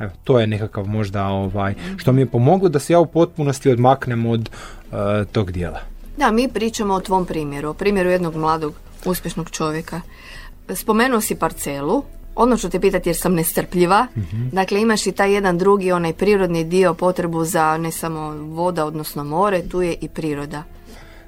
Evo, 0.00 0.10
to 0.24 0.40
je 0.40 0.46
nekakav 0.46 0.86
možda 0.86 1.26
ovaj, 1.26 1.74
što 1.96 2.12
mi 2.12 2.22
je 2.22 2.26
pomoglo 2.26 2.68
da 2.68 2.78
se 2.78 2.92
ja 2.92 3.00
u 3.00 3.06
potpunosti 3.06 3.70
odmaknem 3.70 4.26
od 4.26 4.50
e, 4.50 5.24
tog 5.32 5.52
dijela. 5.52 5.80
Da, 6.16 6.30
mi 6.30 6.48
pričamo 6.48 6.94
o 6.94 7.00
tvom 7.00 7.26
primjeru, 7.26 7.68
o 7.68 7.74
primjeru 7.74 8.10
jednog 8.10 8.36
mladog, 8.36 8.74
uspješnog 9.04 9.50
čovjeka. 9.50 10.00
Spomenuo 10.74 11.20
si 11.20 11.34
parcelu, 11.34 12.02
ono 12.34 12.56
ću 12.56 12.70
te 12.70 12.80
pitati 12.80 13.08
jer 13.08 13.16
sam 13.16 13.34
nestrpljiva. 13.34 14.06
Dakle, 14.52 14.80
imaš 14.80 15.06
i 15.06 15.12
taj 15.12 15.32
jedan 15.32 15.58
drugi, 15.58 15.92
onaj 15.92 16.12
prirodni 16.12 16.64
dio, 16.64 16.94
potrebu 16.94 17.44
za 17.44 17.76
ne 17.78 17.92
samo 17.92 18.30
voda, 18.30 18.84
odnosno 18.84 19.24
more, 19.24 19.68
tu 19.68 19.82
je 19.82 19.94
i 20.00 20.08
priroda. 20.08 20.62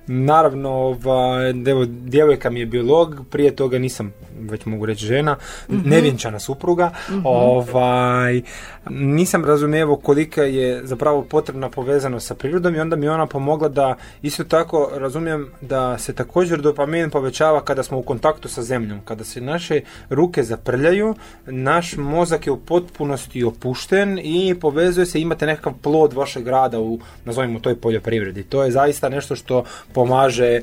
Naravno, 0.07 0.71
ovaj, 0.71 1.51
evo, 1.51 1.85
djevojka 1.87 2.51
mi 2.51 2.61
je 2.61 2.67
biolog, 2.67 3.25
prije 3.31 3.57
toga 3.57 3.79
nisam, 3.79 4.13
već 4.41 4.65
mogu 4.65 4.87
reći 4.87 5.07
žena, 5.07 5.37
nevjenčana 5.69 6.39
supruga, 6.39 6.91
ovaj, 7.25 8.43
nisam 8.91 9.45
razumijevao 9.45 9.97
kolika 9.97 10.43
je 10.43 10.87
zapravo 10.87 11.23
potrebna 11.23 11.71
povezanost 11.71 12.27
sa 12.27 12.35
prirodom 12.35 12.75
i 12.75 12.81
onda 12.81 12.97
mi 12.97 13.07
je 13.07 13.11
ona 13.11 13.27
pomogla 13.27 13.69
da 13.69 13.97
isto 14.23 14.45
tako 14.45 14.91
razumijem 14.95 15.51
da 15.61 15.99
se 15.99 16.13
također 16.13 16.61
dopamin 16.61 17.11
povećava 17.11 17.65
kada 17.65 17.83
smo 17.83 17.99
u 17.99 18.03
kontaktu 18.03 18.49
sa 18.49 18.63
zemljom, 18.63 19.01
kada 19.05 19.25
se 19.25 19.41
naše 19.41 19.81
ruke 20.11 20.43
zaprljaju, 20.43 21.15
naš 21.47 21.97
mozak 21.97 22.47
je 22.47 22.53
u 22.53 22.57
potpunosti 22.57 23.45
opušten 23.45 24.19
i 24.23 24.55
povezuje 24.61 25.07
se, 25.07 25.21
imate 25.21 25.47
nekakav 25.47 25.73
plod 25.83 26.13
vašeg 26.13 26.47
rada 26.49 26.81
u, 26.81 26.99
nazovimo 27.25 27.61
toj 27.61 27.77
poljoprivredi. 27.77 28.43
To 28.43 28.65
je 28.65 28.71
zaista 28.71 29.09
nešto 29.09 29.37
što 29.37 29.65
pomaže 29.97 30.45
e, 30.45 30.63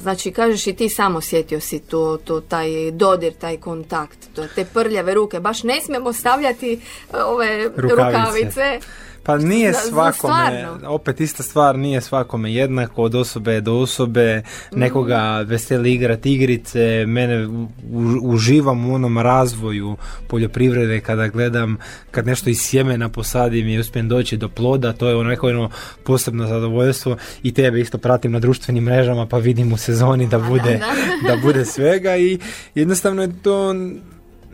Znači, 0.00 0.30
kažeš 0.30 0.66
i 0.66 0.72
ti 0.72 0.88
sam 0.88 1.16
osjetio 1.16 1.60
si 1.60 1.78
tu, 1.80 2.18
tu 2.24 2.40
taj 2.40 2.68
dodir, 2.92 3.32
taj 3.34 3.56
kontakt, 3.56 4.18
to, 4.34 4.46
te 4.54 4.64
prljave 4.64 5.14
ruke. 5.14 5.40
Baš 5.40 5.62
ne 5.62 5.80
smijemo 5.80 6.12
stavljati 6.12 6.72
e, 6.72 6.78
ove 7.16 7.64
Rukavice. 7.76 7.94
rukavice. 7.94 8.80
Pa 9.28 9.38
nije 9.38 9.72
svakome, 9.74 10.68
opet 10.86 11.20
ista 11.20 11.42
stvar, 11.42 11.78
nije 11.78 12.00
svakome 12.00 12.52
jednako 12.52 13.02
od 13.02 13.14
osobe 13.14 13.60
do 13.60 13.74
osobe, 13.74 14.42
nekoga 14.72 15.44
veseli 15.46 15.92
igrati 15.92 16.32
igrice, 16.32 17.04
mene 17.06 17.48
uživam 18.22 18.90
u 18.90 18.94
onom 18.94 19.18
razvoju 19.18 19.96
poljoprivrede 20.28 21.00
kada 21.00 21.28
gledam, 21.28 21.76
kad 22.10 22.26
nešto 22.26 22.50
iz 22.50 22.58
sjemena 22.60 23.08
posadim 23.08 23.68
i 23.68 23.78
uspijem 23.78 24.08
doći 24.08 24.36
do 24.36 24.48
ploda, 24.48 24.92
to 24.92 25.08
je 25.08 25.16
ono 25.16 25.28
neko 25.28 25.48
jedno 25.48 25.70
posebno 26.04 26.46
zadovoljstvo 26.46 27.16
i 27.42 27.54
tebe 27.54 27.80
isto 27.80 27.98
pratim 27.98 28.32
na 28.32 28.38
društvenim 28.38 28.84
mrežama 28.84 29.26
pa 29.26 29.38
vidim 29.38 29.72
u 29.72 29.76
sezoni 29.76 30.26
da 30.26 30.38
bude, 30.38 30.80
da 31.28 31.36
bude 31.42 31.64
svega 31.64 32.16
i 32.16 32.38
jednostavno 32.74 33.22
je 33.22 33.42
to 33.42 33.74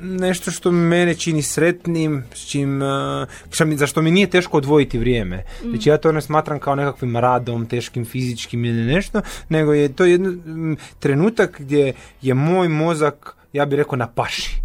nešto 0.05 0.51
što 0.51 0.71
mene 0.73 1.15
čini 1.15 1.43
sretnim, 1.43 2.25
s 2.35 2.47
čim, 2.51 2.83
uh, 2.83 3.29
šta 3.51 3.65
mi, 3.65 3.77
za 3.77 3.87
što 3.87 4.03
mi 4.03 4.11
nije 4.11 4.31
teško 4.31 4.57
odvojiti 4.57 4.99
vrijeme. 4.99 5.45
Znači 5.71 5.89
ja 5.89 5.99
to 5.99 6.13
ne 6.13 6.21
smatram 6.21 6.59
kao 6.59 6.75
nekakvim 6.75 7.17
radom, 7.17 7.67
teškim 7.67 8.05
fizičkim 8.05 8.65
ili 8.65 8.95
nešto, 8.95 9.21
nego 9.49 9.73
je 9.73 9.93
to 9.93 10.05
jedan 10.05 10.33
mm, 10.33 10.77
trenutak 10.99 11.61
gdje 11.61 11.93
je 12.23 12.35
moj 12.35 12.69
mozak, 12.69 13.37
ja 13.53 13.67
bih 13.67 13.77
rekao, 13.77 13.97
na 13.97 14.07
paši. 14.07 14.64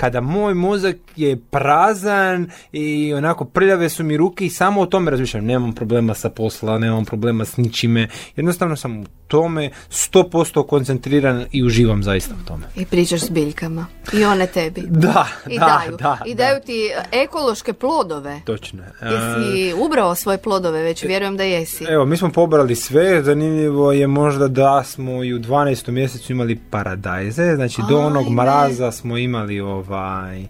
Kada 0.00 0.20
moj 0.20 0.54
mozak 0.54 0.96
je 1.16 1.36
prazan 1.50 2.50
i 2.72 3.14
onako 3.14 3.44
prljave 3.44 3.88
su 3.88 4.04
mi 4.04 4.16
ruke 4.16 4.46
i 4.46 4.50
samo 4.50 4.80
o 4.80 4.86
tome 4.86 5.10
razmišljam. 5.10 5.44
Nemam 5.44 5.72
problema 5.72 6.14
sa 6.14 6.30
posla, 6.30 6.78
nemam 6.78 7.04
problema 7.04 7.44
s 7.44 7.56
ničime. 7.56 8.08
Jednostavno 8.36 8.76
sam 8.76 9.00
u 9.00 9.04
tome 9.28 9.70
100% 9.90 10.66
koncentriran 10.66 11.44
i 11.52 11.64
uživam 11.64 12.02
zaista 12.02 12.34
u 12.42 12.46
tome. 12.46 12.66
I 12.76 12.86
pričaš 12.86 13.20
s 13.20 13.30
biljkama. 13.30 13.86
I 14.12 14.24
one 14.24 14.46
tebi. 14.46 14.82
Da, 14.90 15.26
I 15.48 15.58
da, 15.58 15.66
daju. 15.66 15.96
da. 15.96 16.18
I 16.26 16.34
da. 16.34 16.44
daju 16.44 16.60
ti 16.66 16.90
ekološke 17.12 17.72
plodove. 17.72 18.40
Točno. 18.44 18.82
je. 18.82 18.90
Jesi 19.02 19.74
ubrao 19.84 20.14
svoje 20.14 20.38
plodove 20.38 20.82
već? 20.82 21.04
Vjerujem 21.04 21.36
da 21.36 21.42
jesi. 21.42 21.84
Evo, 21.84 22.04
mi 22.04 22.16
smo 22.16 22.32
pobrali 22.32 22.76
sve, 22.76 23.22
zanimljivo 23.22 23.92
je 23.92 24.06
možda 24.06 24.48
da 24.48 24.84
smo 24.84 25.24
i 25.24 25.34
u 25.34 25.38
12. 25.38 25.90
mjesecu 25.90 26.32
imali 26.32 26.60
paradajze, 26.70 27.54
znači 27.54 27.82
do 27.88 27.98
onog 27.98 28.30
mraza 28.30 28.92
smo 28.92 29.16
imali 29.16 29.60
ovaj 29.60 29.89
e, 29.90 30.46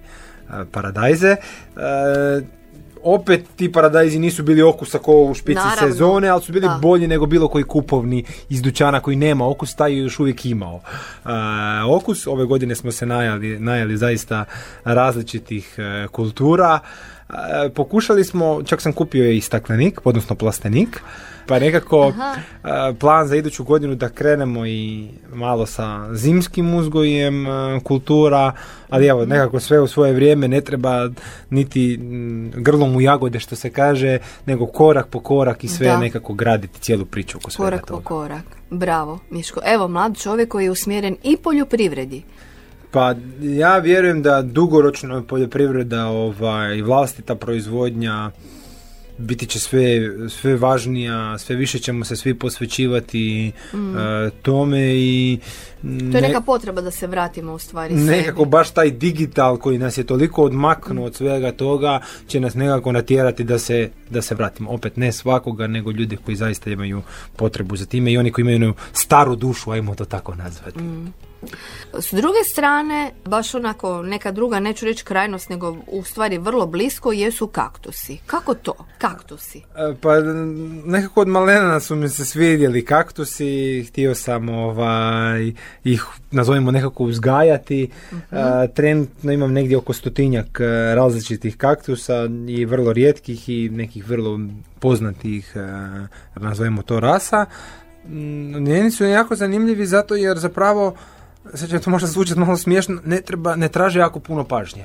paradajze. 0.73 1.29
E, 1.29 1.37
opet 3.03 3.45
ti 3.57 3.73
paradajzi 3.73 4.19
nisu 4.19 4.43
bili 4.43 4.63
okusa 4.63 4.99
kao 4.99 5.15
u 5.15 5.35
špici 5.35 5.55
Naravno, 5.55 5.93
sezone, 5.93 6.29
ali 6.29 6.43
su 6.43 6.53
bili 6.53 6.69
da. 6.69 6.79
bolji 6.83 7.07
nego 7.07 7.27
bilo 7.27 7.49
koji 7.49 7.65
kupovni 7.65 8.25
iz 8.49 8.63
dućana 8.63 9.01
koji 9.01 9.17
nema 9.17 9.49
okus, 9.49 9.75
taj 9.75 9.93
je 9.93 9.99
još 9.99 10.21
uvijek 10.21 10.47
imao 10.47 10.81
e, 11.25 11.29
okus. 11.89 12.27
Ove 12.27 12.45
godine 12.45 12.75
smo 12.75 12.93
se 12.93 13.07
najali, 13.07 13.61
najali 13.61 13.97
zaista 13.97 14.45
različitih 14.85 15.75
e, 15.79 16.07
kultura. 16.09 16.79
E, 17.35 17.69
pokušali 17.69 18.25
smo, 18.25 18.63
čak 18.63 18.81
sam 18.81 18.93
kupio 18.93 19.31
i 19.31 19.41
staklenik, 19.41 20.01
odnosno 20.05 20.37
plastenik, 20.37 21.03
pa 21.47 21.59
nekako 21.59 22.13
e, 22.13 22.95
plan 22.99 23.29
za 23.29 23.37
iduću 23.37 23.65
godinu 23.65 23.95
da 23.95 24.09
krenemo 24.09 24.67
i 24.67 25.09
malo 25.35 25.67
sa 25.67 26.15
zimskim 26.15 26.75
uzgojem 26.75 27.47
e, 27.47 27.81
kultura, 27.85 28.53
ali 28.89 29.07
evo, 29.07 29.27
nekako 29.27 29.61
sve 29.61 29.81
u 29.81 29.87
svoje 29.87 30.13
vrijeme 30.13 30.49
ne 30.49 30.61
treba 30.61 31.09
niti 31.51 31.99
grlom 32.55 32.97
u 32.97 33.01
jagode 33.01 33.41
što 33.41 33.57
se 33.57 33.71
kaže, 33.71 34.19
nego 34.47 34.67
korak 34.67 35.07
po 35.07 35.21
korak 35.21 35.65
i 35.65 35.69
sve 35.69 35.87
Da. 35.87 35.99
nekako 35.99 36.33
graditi 36.33 36.81
cijelu 36.81 37.05
priču 37.05 37.39
oko 37.39 37.51
svega 37.51 37.71
Korak 37.71 37.87
po 37.87 38.01
korak. 38.01 38.45
Bravo, 38.71 39.19
Miško. 39.31 39.61
Evo, 39.65 39.89
mlad 39.89 40.17
čovjek 40.19 40.49
koji 40.49 40.65
je 40.65 40.71
usmjeren 40.71 41.17
i 41.23 41.37
poljoprivredi. 41.37 42.23
Pa 42.91 43.15
ja 43.41 43.79
vjerujem 43.79 44.23
da 44.23 44.43
dugoročno 44.43 45.23
poljoprivreda 45.23 46.07
ovaj, 46.07 46.83
vlastita 46.83 47.35
proizvodnja 47.35 48.31
biti 49.21 49.47
će 49.47 49.61
sve, 49.61 50.01
sve 50.29 50.57
važnija, 50.57 51.39
sve 51.39 51.57
više 51.57 51.79
ćemo 51.79 52.05
se 52.05 52.17
svi 52.17 52.35
posvećivati 52.35 53.49
e, 53.49 54.31
tome 54.43 54.95
i 54.95 55.39
To 55.83 56.17
je 56.17 56.23
neka 56.23 56.41
potreba 56.41 56.81
da 56.81 56.91
se 56.91 57.07
vratimo 57.07 57.53
u 57.53 57.59
stvari 57.59 57.95
nekako 57.95 58.41
sebi. 58.41 58.51
baš 58.51 58.71
taj 58.71 58.91
digital 58.91 59.57
koji 59.57 59.79
nas 59.79 59.99
je 59.99 60.05
toliko 60.05 60.45
odmaknuo 60.45 61.07
od 61.07 61.15
svega 61.15 61.53
toga 61.53 62.01
će 62.27 62.41
nas 62.41 62.55
nekako 62.55 62.93
natjerati 62.93 63.45
da 63.45 63.59
se, 63.59 63.91
da 64.11 64.23
se 64.23 64.35
vratimo. 64.35 64.71
Opet 64.71 64.97
ne 64.97 65.13
svakoga, 65.13 65.67
nego 65.67 65.91
ljudi 65.91 66.17
koji 66.17 66.37
zaista 66.37 66.71
imaju 66.71 67.03
potrebu 67.37 67.77
za 67.77 67.87
time 67.87 68.13
i 68.13 68.19
oni 68.19 68.33
koji 68.33 68.43
imaju 68.43 68.75
staru 68.93 69.37
dušu, 69.37 69.71
ajmo 69.71 69.95
to 69.95 70.05
tako 70.05 70.35
nazvati. 70.35 70.81
S 71.99 72.13
druge 72.13 72.39
strane, 72.53 73.11
baš 73.25 73.55
onako 73.55 74.03
neka 74.03 74.33
druga, 74.33 74.61
neću 74.61 74.85
reći 74.85 75.05
krajnost, 75.05 75.49
nego 75.49 75.77
u 75.87 76.05
stvari 76.05 76.39
vrlo 76.39 76.67
blisko 76.67 77.13
jesu 77.13 77.47
kaktusi. 77.47 78.19
Kako 78.27 78.55
to? 78.55 78.73
Kaktusi. 78.99 79.59
E, 79.59 79.95
Pa 80.01 80.21
nekako 80.85 81.21
od 81.21 81.29
malena 81.29 81.81
su 81.81 81.97
mi 81.97 82.09
se 82.09 82.25
svidjeli 82.25 82.85
kaktusi, 82.85 83.85
htio 83.89 84.15
sam 84.15 84.49
ovaj, 84.49 85.53
ih 85.85 86.05
nazovimo 86.31 86.71
nekako 86.71 87.05
uzgajati. 87.05 87.91
E, 88.13 88.69
trenutno 88.75 89.33
imam 89.33 89.53
negdje 89.53 89.77
oko 89.77 89.93
stotinjak 89.93 90.61
e, 90.61 90.95
različitih 90.95 91.57
kaktusa 91.57 92.29
i 92.49 92.65
vrlo 92.65 92.93
rijetkih 92.93 93.49
i 93.49 93.69
nekih 93.69 94.09
vrlo 94.09 94.41
poznatih, 94.81 95.55
nazovimo 96.35 96.83
to 96.83 97.01
rasa. 97.01 97.47
Njeni 98.61 98.91
su 98.91 99.05
jako 99.05 99.37
zanimljivi 99.37 99.87
zato 99.87 100.15
jer 100.15 100.39
zapravo, 100.39 100.95
sad 101.55 101.71
će 101.71 101.79
to 101.79 101.91
možda 101.91 102.09
zvučati 102.09 102.41
malo 102.41 102.57
smiješno, 102.57 103.01
ne, 103.05 103.21
treba, 103.21 103.57
ne 103.57 103.69
traže 103.69 103.99
jako 103.99 104.21
puno 104.21 104.45
pažnje. 104.45 104.85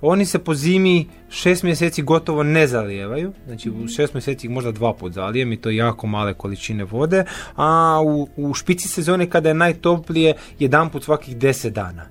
Oni 0.00 0.26
se 0.26 0.38
po 0.38 0.54
zimi 0.54 1.08
šest 1.30 1.62
mjeseci 1.62 2.02
gotovo 2.02 2.42
ne 2.42 2.66
zalijevaju, 2.66 3.32
znači 3.46 3.70
u 3.70 3.88
šest 3.88 4.14
mjeseci 4.14 4.48
možda 4.48 4.72
dva 4.72 4.92
put 4.92 5.12
zalijem 5.12 5.52
i 5.52 5.56
to 5.56 5.70
jako 5.70 6.06
male 6.06 6.34
količine 6.34 6.84
vode, 6.84 7.24
a 7.56 8.00
u, 8.04 8.28
u 8.36 8.54
špici 8.54 8.88
sezone 8.88 9.30
kada 9.30 9.48
je 9.48 9.54
najtoplije 9.54 10.34
jedan 10.58 10.90
put 10.90 11.04
svakih 11.04 11.36
deset 11.36 11.72
dana. 11.72 12.06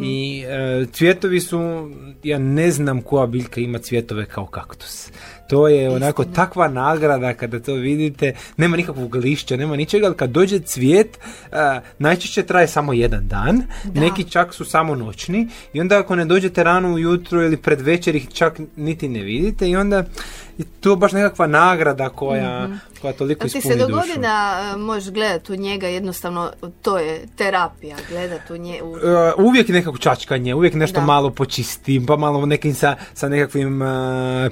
I 0.00 0.44
e, 0.46 0.86
cvjetovi 0.92 1.40
su, 1.40 1.90
ja 2.22 2.38
ne 2.38 2.70
znam 2.70 3.02
koja 3.02 3.26
biljka 3.26 3.60
ima 3.60 3.78
cvjetove 3.78 4.26
kao 4.26 4.46
kaktus. 4.46 5.10
To 5.48 5.68
je 5.68 5.90
onako 5.90 6.24
takva 6.24 6.68
nagrada 6.68 7.34
kada 7.34 7.60
to 7.60 7.74
vidite, 7.74 8.34
nema 8.56 8.76
nikakvog 8.76 9.14
lišća, 9.14 9.56
nema 9.56 9.76
ničega, 9.76 10.06
ali 10.06 10.16
kad 10.16 10.30
dođe 10.30 10.58
cvijet, 10.60 11.18
e, 11.52 11.80
najčešće 11.98 12.42
traje 12.42 12.68
samo 12.68 12.92
jedan 12.92 13.28
dan, 13.28 13.62
neki 13.94 14.24
čak 14.24 14.54
su 14.54 14.64
samo 14.64 14.94
noćni. 14.94 15.48
I 15.72 15.80
onda 15.80 15.98
ako 15.98 16.16
ne 16.16 16.24
dođete 16.24 16.64
rano 16.64 16.92
ujutro 16.92 17.42
ili 17.42 17.56
pred 17.56 17.80
večer 17.80 18.16
ih 18.16 18.28
čak 18.32 18.60
niti 18.76 19.08
ne 19.08 19.22
vidite 19.22 19.68
i 19.68 19.76
onda 19.76 20.04
i 20.58 20.64
to 20.64 20.90
je 20.90 20.96
baš 20.96 21.12
nekakva 21.12 21.46
nagrada 21.46 22.08
koja, 22.08 22.68
koja 23.00 23.12
toliko 23.12 23.40
Kad 23.40 23.52
ti 23.52 23.58
ispuni 23.58 23.74
se 23.74 23.80
dogodi 23.80 24.08
dušu. 24.08 24.20
da 24.20 24.60
e, 24.74 24.78
možeš 24.78 25.12
gledati 25.12 25.52
u 25.52 25.56
njega, 25.56 25.86
jednostavno 25.86 26.50
to 26.82 26.98
je 26.98 27.26
terapija, 27.36 27.96
gledati 28.10 28.52
u 28.52 28.56
nje. 28.56 28.82
U... 28.82 28.96
E, 28.96 29.32
uvijek 29.38 29.68
je 29.68 29.74
nekako 29.74 29.98
čačkanje, 29.98 30.54
uvijek 30.54 30.74
nešto 30.74 31.00
Da. 31.00 31.06
malo 31.06 31.30
počistim, 31.30 32.06
pa 32.06 32.16
malo 32.16 32.46
nekim 32.46 32.74
sa, 32.74 32.96
sa 33.14 33.28
nekakvim 33.28 33.82
e, 33.82 33.86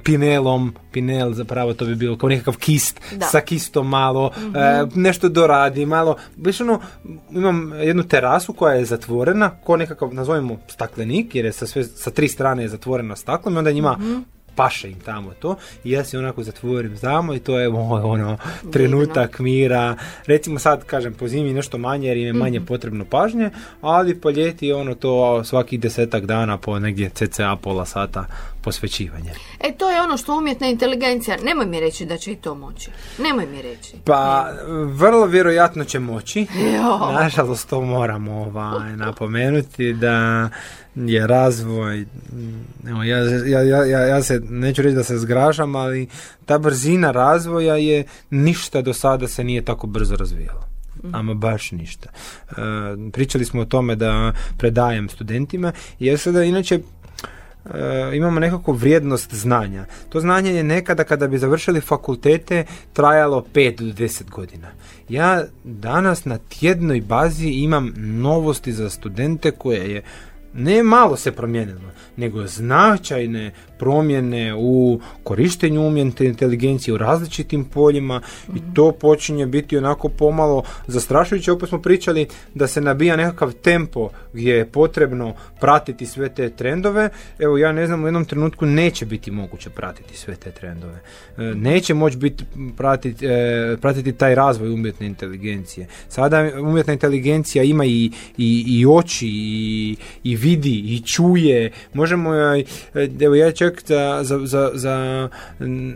pinelom, 0.05 0.75
pinel 0.93 1.33
zapravo 1.33 1.75
to 1.75 1.85
bi 1.85 1.95
bilo 1.95 2.19
kao 2.19 2.29
nekakav 2.29 2.57
kist, 2.57 3.01
Da. 3.13 3.27
sa 3.27 3.41
kistom 3.41 3.89
malo, 3.89 4.31
e, 4.37 4.87
nešto 4.95 5.29
doradi, 5.29 5.87
malo, 5.87 6.17
baš 6.37 6.61
ono, 6.61 6.81
imam 7.31 7.73
jednu 7.73 8.03
terasu 8.03 8.53
koja 8.53 8.75
je 8.75 8.85
zatvorena, 8.85 9.51
ko 9.51 9.77
nekakav, 9.77 10.15
nazovimo 10.15 10.57
staklenik, 10.69 11.35
jer 11.35 11.45
je 11.45 11.53
sa, 11.53 11.67
sve, 11.67 11.85
sa 11.85 12.11
tri 12.11 12.29
strane 12.29 12.63
je 12.63 12.69
zatvorena 12.69 13.17
staklom 13.17 13.55
i 13.55 13.59
onda 13.59 13.73
njima 13.73 13.99
paše 14.57 14.91
im 14.91 15.01
tamo 15.01 15.31
to. 15.41 15.57
I 15.85 15.91
ja 15.91 16.05
se 16.05 16.19
onako 16.19 16.43
zatvorim 16.43 16.99
tamo 16.99 17.35
i 17.35 17.39
to 17.39 17.59
je 17.59 17.69
moj 17.89 18.03
ono 18.03 18.37
trenutak 18.73 19.39
mira. 19.39 19.97
Recimo 20.27 20.59
sad 20.59 20.85
kažem 20.85 21.15
po 21.15 21.29
zimi 21.29 21.53
nešto 21.53 21.79
manje 21.79 22.09
jer 22.09 22.17
im 22.17 22.27
je 22.27 22.33
manje 22.33 22.61
potrebno 22.61 23.05
pažnje 23.05 23.51
ali 23.81 24.21
po 24.21 24.31
ljeti 24.31 24.67
je 24.67 24.75
ono 24.75 24.95
to 24.95 25.45
svaki 25.45 25.79
desetak 25.79 26.27
dana 26.27 26.59
po 26.59 26.79
negdje 26.79 27.11
cca 27.11 27.57
pola 27.57 27.85
sata 27.85 28.27
posvećivanje 28.63 29.33
E, 29.61 29.73
to 29.79 29.91
je 29.91 30.03
ono 30.03 30.17
što 30.17 30.39
umjetna 30.39 30.67
inteligencija, 30.67 31.37
nemoj 31.45 31.67
mi 31.67 31.81
reći 31.81 32.07
da 32.07 32.19
će 32.19 32.33
i 32.33 32.37
to 32.37 32.55
moći. 32.55 32.91
Nemoj 33.19 33.47
mi 33.47 33.63
reći. 33.63 33.93
Pa, 34.05 34.49
vrlo 34.87 35.27
vjerojatno 35.27 35.85
će 35.85 35.99
moći. 35.99 36.47
Jo. 36.75 37.13
Nažalost, 37.13 37.69
to 37.69 37.81
moramo 37.81 38.33
ovaj, 38.33 38.97
napomenuti 38.97 39.93
da 39.93 40.49
je 40.95 41.27
razvoj, 41.27 42.07
evo, 42.89 43.03
ja, 43.03 43.19
ja, 43.47 43.85
ja, 43.85 44.01
ja, 44.01 44.23
se, 44.23 44.41
neću 44.49 44.83
reći 44.83 44.97
da 44.97 45.05
se 45.05 45.19
zgražam, 45.19 45.77
ali 45.77 46.09
ta 46.47 46.59
brzina 46.59 47.11
razvoja 47.11 47.77
je 47.77 48.05
ništa 48.31 48.83
do 48.83 48.93
sada 48.93 49.29
se 49.29 49.45
nije 49.45 49.65
tako 49.65 49.87
brzo 49.87 50.17
razvijalo. 50.17 50.73
Ama 51.13 51.35
baš 51.35 51.71
ništa. 51.73 52.11
E, 52.51 52.55
pričali 53.13 53.45
smo 53.45 53.63
o 53.63 53.65
tome 53.65 53.97
da 53.97 54.33
predajem 54.59 55.09
studentima, 55.09 55.73
jer 55.99 56.19
sada 56.19 56.45
inače 56.45 56.81
e, 57.65 58.17
imamo 58.17 58.41
nekakvu 58.41 58.73
vrijednost 58.75 59.35
znanja. 59.35 59.85
To 60.09 60.21
znanje 60.21 60.55
je 60.55 60.65
nekada 60.65 61.05
kada 61.05 61.29
bi 61.29 61.39
završili 61.39 61.81
fakultete 61.81 62.65
trajalo 62.93 63.45
5 63.55 63.77
do 63.77 64.05
10 64.05 64.31
godina. 64.31 64.69
Ja 65.09 65.45
danas 65.65 66.25
na 66.25 66.39
tjednoj 66.39 67.01
bazi 67.01 67.49
imam 67.49 67.93
novosti 67.97 68.73
za 68.73 68.91
studente 68.91 69.51
koje 69.51 69.95
je 69.95 70.03
ne 70.55 70.83
malo 70.83 71.17
se 71.17 71.33
promijenilo, 71.33 71.93
nego 72.17 72.47
značajne 72.47 73.53
promjene 73.79 74.55
u 74.55 75.01
korištenju 75.25 75.87
umjetne 75.87 76.27
inteligencije 76.27 76.95
u 76.95 76.99
različitim 76.99 77.65
poljima 77.65 78.21
i 78.57 78.75
to 78.75 78.93
počinje 78.93 79.47
biti 79.47 79.79
onako 79.79 80.09
pomalo 80.09 80.63
zastrašujuće. 80.87 81.53
Opet 81.53 81.69
smo 81.69 81.83
pričali 81.83 82.27
da 82.55 82.67
se 82.67 82.81
nabija 82.81 83.17
nekakav 83.17 83.53
tempo 83.53 84.11
gdje 84.33 84.55
je 84.55 84.67
potrebno 84.67 85.35
pratiti 85.61 86.07
sve 86.07 86.29
te 86.29 86.51
trendove. 86.51 87.09
Evo 87.39 87.59
ja 87.59 87.73
ne 87.73 87.87
znam, 87.87 88.05
u 88.05 88.07
jednom 88.07 88.25
trenutku 88.25 88.67
neće 88.67 89.07
biti 89.07 89.31
moguće 89.31 89.71
pratiti 89.71 90.17
sve 90.17 90.37
te 90.37 90.51
trendove. 90.51 91.01
E, 91.39 91.43
Neće 91.43 91.95
moći 91.95 92.17
biti 92.17 92.45
pratiti, 92.77 93.27
e, 93.27 93.77
pratiti 93.81 94.13
taj 94.13 94.35
razvoj 94.35 94.71
umjetne 94.75 95.07
inteligencije. 95.07 95.87
Sada 96.09 96.51
umjetna 96.61 96.93
inteligencija 96.93 97.65
ima 97.65 97.85
i, 97.85 98.11
i, 98.39 98.65
i 98.67 98.87
oči 98.87 99.29
i, 99.29 99.97
i 100.23 100.37
vidi 100.43 100.83
i 100.87 101.03
čuje. 101.07 101.71
Možemo 101.93 102.35
joj, 102.35 102.61
e, 102.95 103.09
evo 103.21 103.35
ja 103.35 103.53
čak 103.53 103.83
za, 103.87 104.21
za, 104.23 104.39
za, 104.45 104.71
za 104.75 105.29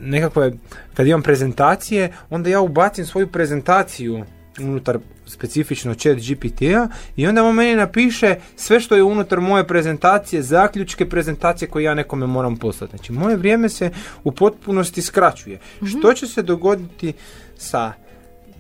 nekakve, 0.03 0.53
kad 0.95 1.07
imam 1.07 1.23
prezentacije, 1.23 2.13
onda 2.31 2.51
ja 2.51 2.61
ubacim 2.61 3.07
svoju 3.07 3.29
prezentaciju 3.29 4.25
unutar 4.61 4.99
specifično 5.27 5.95
chat 5.95 6.17
GPT-a 6.17 6.89
i 7.17 7.27
onda 7.27 7.45
on 7.45 7.55
meni 7.55 7.75
napiše 7.75 8.35
sve 8.57 8.81
što 8.81 8.97
je 8.97 9.03
unutar 9.03 9.41
moje 9.41 9.67
prezentacije, 9.67 10.43
zaključke 10.43 11.09
prezentacije 11.09 11.69
koje 11.69 11.85
ja 11.85 11.95
nekome 11.95 12.27
moram 12.27 12.57
poslati. 12.57 12.97
Znači, 12.97 13.13
moje 13.13 13.37
vrijeme 13.37 13.69
se 13.69 13.91
u 14.25 14.33
potpunosti 14.33 15.03
skraćuje. 15.03 15.59
Što 15.87 16.13
će 16.15 16.27
se 16.27 16.43
dogoditi 16.43 17.13
sa 17.59 17.93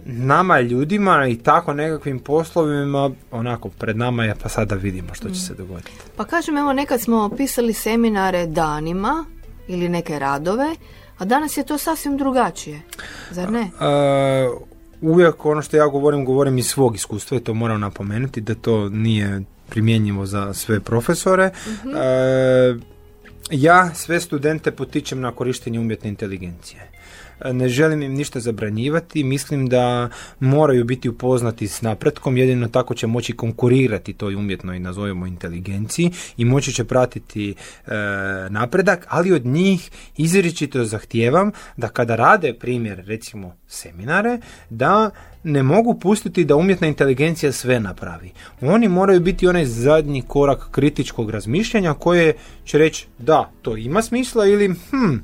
nama 0.07 0.61
ljudima 0.61 1.27
i 1.27 1.37
tako 1.37 1.75
nekakvim 1.75 2.19
poslovima, 2.19 3.11
onako, 3.31 3.69
pred 3.69 3.97
nama 3.97 4.25
je, 4.25 4.35
pa 4.43 4.49
sada 4.49 4.75
vidimo 4.75 5.15
što 5.15 5.31
će 5.31 5.41
se 5.41 5.55
dogoditi. 5.55 5.91
Pa 6.17 6.25
kažem, 6.25 6.57
evo 6.57 6.73
nekad 6.73 7.01
smo 7.01 7.31
pisali 7.37 7.73
seminare 7.73 8.47
danima 8.47 9.25
ili 9.69 9.89
neke 9.89 10.19
radove, 10.19 10.77
a 11.19 11.25
danas 11.25 11.57
je 11.57 11.67
to 11.67 11.79
sasvim 11.79 12.17
drugačije. 12.17 12.83
Zar 13.31 13.53
ne? 13.53 13.61
E, 13.61 14.49
uvijek 15.01 15.47
ono 15.47 15.63
što 15.63 15.77
ja 15.77 15.87
govorim, 15.87 16.25
govorim 16.25 16.59
iz 16.59 16.67
svog 16.67 16.95
iskustva 16.95 17.37
i 17.37 17.41
to 17.41 17.55
moram 17.55 17.81
napomenuti 17.81 18.41
da 18.41 18.55
to 18.55 18.89
nije 18.89 19.43
primjenjivo 19.69 20.27
za 20.27 20.55
sve 20.55 20.81
profesore. 20.81 21.45
E, 21.45 21.51
ja 23.51 23.95
sve 23.95 24.21
studente 24.21 24.71
potičem 24.71 25.21
na 25.21 25.33
korištenje 25.33 25.81
umjetne 25.81 26.09
inteligencije. 26.09 26.91
Ne 27.45 27.69
želim 27.69 28.03
im 28.03 28.15
ništa 28.15 28.41
zabranjivati, 28.41 29.25
mislim 29.25 29.67
da 29.67 30.09
moraju 30.41 30.85
biti 30.85 31.09
upoznati 31.09 31.69
s 31.69 31.83
napretkom, 31.83 32.37
jedino 32.37 32.69
tako 32.69 32.95
će 32.95 33.07
moći 33.07 33.33
konkurirati 33.33 34.13
toj 34.13 34.35
umjetnoj, 34.35 34.79
nazovemo, 34.79 35.27
inteligenciji 35.27 36.11
i 36.37 36.45
moći 36.45 36.73
će 36.73 36.85
pratiti 36.85 37.51
e, 37.51 37.91
napredak, 38.51 39.07
ali 39.09 39.33
od 39.33 39.47
njih 39.47 39.91
izričito 40.17 40.85
zahtijevam 40.85 41.53
da 41.77 41.89
kada 41.89 42.17
rade 42.17 42.55
primjer, 42.55 43.03
recimo, 43.07 43.57
seminare, 43.69 44.39
da 44.71 45.11
ne 45.45 45.63
mogu 45.63 45.99
pustiti 46.01 46.45
da 46.45 46.57
umjetna 46.57 46.87
inteligencija 46.87 47.53
sve 47.53 47.81
napravi. 47.81 48.33
Oni 48.61 48.89
moraju 48.89 49.21
biti 49.21 49.49
onaj 49.49 49.65
zadnji 49.65 50.23
korak 50.23 50.69
kritičkog 50.71 51.31
razmišljanja 51.31 51.95
koje 51.95 52.35
će 52.65 52.79
reći 52.79 53.07
da, 53.19 53.51
to 53.63 53.77
ima 53.77 54.03
smisla 54.03 54.47
ili 54.47 54.75
hm, 54.91 55.17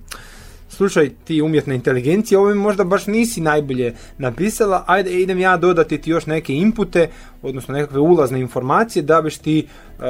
slušaj 0.77 1.11
ti 1.25 1.43
umjetna 1.43 1.75
inteligencija, 1.75 2.41
ovo 2.41 2.49
mi 2.49 2.55
možda 2.55 2.85
baš 2.85 3.07
nisi 3.07 3.41
najbolje 3.41 3.95
napisala, 4.19 4.85
ajde 4.87 5.21
idem 5.21 5.39
ja 5.39 5.57
dodati 5.57 5.99
ti 5.99 6.11
još 6.11 6.27
neke 6.27 6.55
inpute, 6.55 7.09
odnosno 7.43 7.75
nekakve 7.75 8.01
ulazne 8.01 8.41
informacije 8.41 9.03
da 9.03 9.23
biš 9.23 9.39
ti 9.39 9.59
e, 9.59 10.03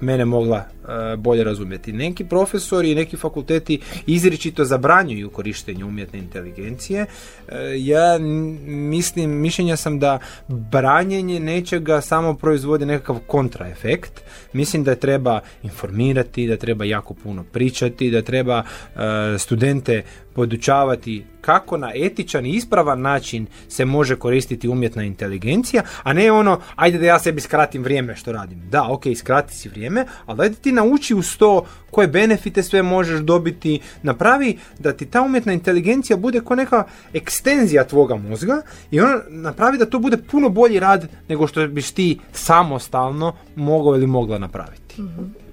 mene 0.00 0.24
mogla 0.24 0.56
e, 0.58 1.16
bolje 1.16 1.44
razumjeti. 1.44 1.92
Neki 1.92 2.24
profesori 2.24 2.90
i 2.90 2.94
neki 2.94 3.16
fakulteti 3.16 3.80
izričito 4.06 4.64
zabranjuju 4.64 5.30
korištenje 5.30 5.84
umjetne 5.84 6.18
inteligencije. 6.18 7.06
E, 7.48 7.56
ja 7.76 8.18
mislim, 8.66 9.30
mišljenja 9.30 9.76
sam 9.76 9.98
da 9.98 10.18
branjenje 10.48 11.40
nečega 11.40 12.00
samo 12.00 12.34
proizvodi 12.34 12.86
nekakav 12.86 13.18
kontraefekt. 13.26 14.20
Mislim 14.52 14.84
da 14.84 14.94
treba 14.94 15.40
informirati, 15.62 16.46
da 16.46 16.56
treba 16.56 16.84
jako 16.84 17.14
puno 17.14 17.44
pričati, 17.52 18.10
da 18.10 18.22
treba 18.22 18.62
studente 19.38 20.02
podučavati 20.34 21.24
kako 21.40 21.76
na 21.76 21.92
etičan 21.94 22.46
i 22.46 22.50
ispravan 22.50 23.00
način 23.00 23.46
se 23.68 23.84
može 23.84 24.16
koristiti 24.16 24.68
umjetna 24.68 25.02
inteligencija, 25.02 25.82
a 26.02 26.12
ne 26.12 26.32
ono, 26.32 26.60
ajde 26.76 26.98
da 26.98 27.06
ja 27.06 27.18
sebi 27.18 27.40
skratim 27.40 27.82
vrijeme 27.82 28.16
što 28.16 28.32
radim. 28.32 28.62
Da, 28.70 28.86
ok, 28.90 29.02
skrati 29.16 29.56
si 29.56 29.68
vrijeme, 29.68 30.06
ali 30.26 30.42
ajde 30.42 30.54
ti 30.54 30.72
nauči 30.72 31.14
uz 31.14 31.36
to 31.36 31.64
koje 31.90 32.08
benefite 32.08 32.62
sve 32.62 32.82
možeš 32.82 33.20
dobiti, 33.20 33.80
napravi 34.02 34.58
da 34.78 34.92
ti 34.92 35.06
ta 35.06 35.22
umjetna 35.22 35.52
inteligencija 35.52 36.16
bude 36.16 36.40
kao 36.40 36.56
neka 36.56 36.84
ekstenzija 37.12 37.84
tvoga 37.84 38.16
mozga 38.16 38.62
i 38.90 39.00
ona 39.00 39.20
napravi 39.28 39.78
da 39.78 39.86
to 39.86 39.98
bude 39.98 40.16
puno 40.16 40.48
bolji 40.48 40.80
rad 40.80 41.08
nego 41.28 41.46
što 41.46 41.68
biš 41.68 41.90
ti 41.90 42.18
samostalno 42.32 43.36
mogao 43.56 43.94
ili 43.96 44.06
mogla 44.06 44.38
napraviti. 44.38 45.02
E, 45.02 45.43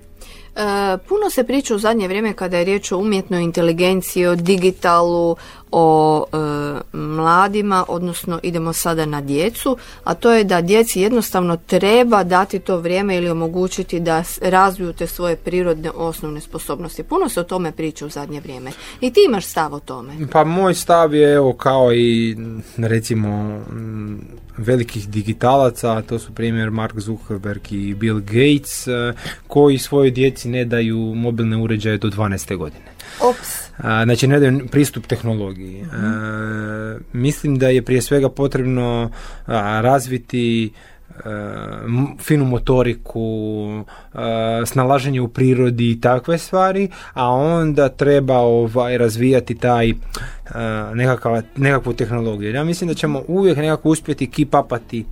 puno 1.07 1.29
se 1.29 1.43
priča 1.43 1.75
u 1.75 1.79
zadnje 1.79 2.07
vrijeme 2.07 2.33
kada 2.33 2.57
je 2.57 2.63
riječ 2.63 2.91
o 2.91 2.97
umjetnoj 2.97 3.43
inteligenciji, 3.43 4.27
o 4.27 4.35
digitalu, 4.35 5.35
o 5.71 6.25
e, 6.33 6.97
mladima, 6.97 7.85
odnosno 7.87 8.39
idemo 8.43 8.73
sada 8.73 9.05
na 9.05 9.21
djecu, 9.21 9.77
a 10.03 10.13
to 10.13 10.31
je 10.31 10.43
da 10.43 10.61
djeci 10.61 11.01
jednostavno 11.01 11.57
treba 11.57 12.23
dati 12.23 12.59
to 12.59 12.77
vrijeme 12.77 13.15
ili 13.15 13.29
omogućiti 13.29 13.99
da 13.99 14.23
razviju 14.41 14.93
te 14.93 15.07
svoje 15.07 15.35
prirodne 15.35 15.91
osnovne 15.95 16.41
sposobnosti. 16.41 17.03
Puno 17.03 17.29
se 17.29 17.39
o 17.39 17.43
tome 17.43 17.71
priča 17.71 18.05
u 18.05 18.09
zadnje 18.09 18.39
vrijeme. 18.39 18.71
I 19.01 19.13
ti 19.13 19.19
imaš 19.27 19.45
stav 19.45 19.73
o 19.73 19.79
tome. 19.79 20.13
Pa 20.31 20.43
moj 20.43 20.73
stav 20.73 21.13
je 21.13 21.33
evo 21.33 21.53
kao 21.53 21.93
i 21.93 22.37
recimo 22.77 23.27
m, 23.69 24.21
velikih 24.57 25.09
digitalaca, 25.09 26.01
to 26.01 26.19
su 26.19 26.33
primjer 26.33 26.71
Mark 26.71 26.99
Zuckerberg 26.99 27.61
i 27.71 27.93
Bill 27.93 28.19
Gates, 28.19 28.87
e, 28.87 29.13
koji 29.47 29.77
svojoj 29.77 30.11
djeci 30.11 30.49
ne 30.49 30.65
daju 30.65 30.97
mobilne 30.97 31.57
uređaje 31.57 31.97
do 31.97 32.07
12. 32.07 32.57
godine. 32.57 32.91
Ops. 33.21 33.71
A, 33.77 34.03
znači 34.03 34.27
ne 34.27 34.39
daju 34.39 34.67
pristup 34.71 35.07
tehnologiji. 35.07 35.81
E, 35.81 35.85
mislim 37.13 37.57
da 37.57 37.69
je 37.69 37.81
prije 37.81 38.01
svega 38.01 38.29
potrebno 38.29 39.11
a, 39.45 39.81
razviti 39.81 40.71
finu 42.19 42.45
motoriku, 42.45 43.83
snalaženje 44.65 45.21
u 45.21 45.27
prirodi 45.27 45.91
i 45.91 46.01
takve 46.01 46.37
stvari, 46.37 46.89
a 47.13 47.29
onda 47.29 47.89
treba 47.89 48.37
ovaj 48.37 48.97
razvijati 48.97 49.55
taj 49.55 49.93
nekakav, 50.93 51.41
nekakvu 51.55 51.93
tehnologiju. 51.93 52.53
Ja 52.53 52.63
mislim 52.63 52.87
da 52.87 52.93
ćemo 52.93 53.23
uvijek 53.27 53.57
nekako 53.57 53.89
uspjeti 53.89 54.29
keep 54.29 54.55
upati 54.55 55.05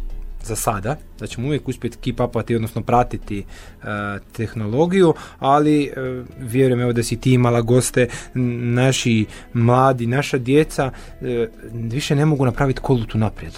za 0.44 0.56
sada, 0.56 0.96
da 1.20 1.28
ćemo 1.28 1.48
uvijek 1.48 1.68
uspjeti 1.68 1.98
keep 1.98 2.20
upati, 2.20 2.56
odnosno 2.56 2.82
pratiti 2.82 3.40
e, 3.40 3.86
tehnologiju, 4.32 5.14
ali 5.40 5.84
e, 5.84 5.92
vjerujem 6.40 6.82
evo 6.82 6.94
da 6.94 7.04
si 7.04 7.20
ti 7.22 7.34
imala 7.34 7.62
goste, 7.62 8.08
naši 8.34 9.26
mladi, 9.54 10.08
naša 10.08 10.38
djeca 10.38 10.92
e, 11.22 11.48
više 11.74 12.16
ne 12.16 12.26
mogu 12.26 12.46
napraviti 12.46 12.82
kolutu 12.82 13.18
naprijed. 13.18 13.54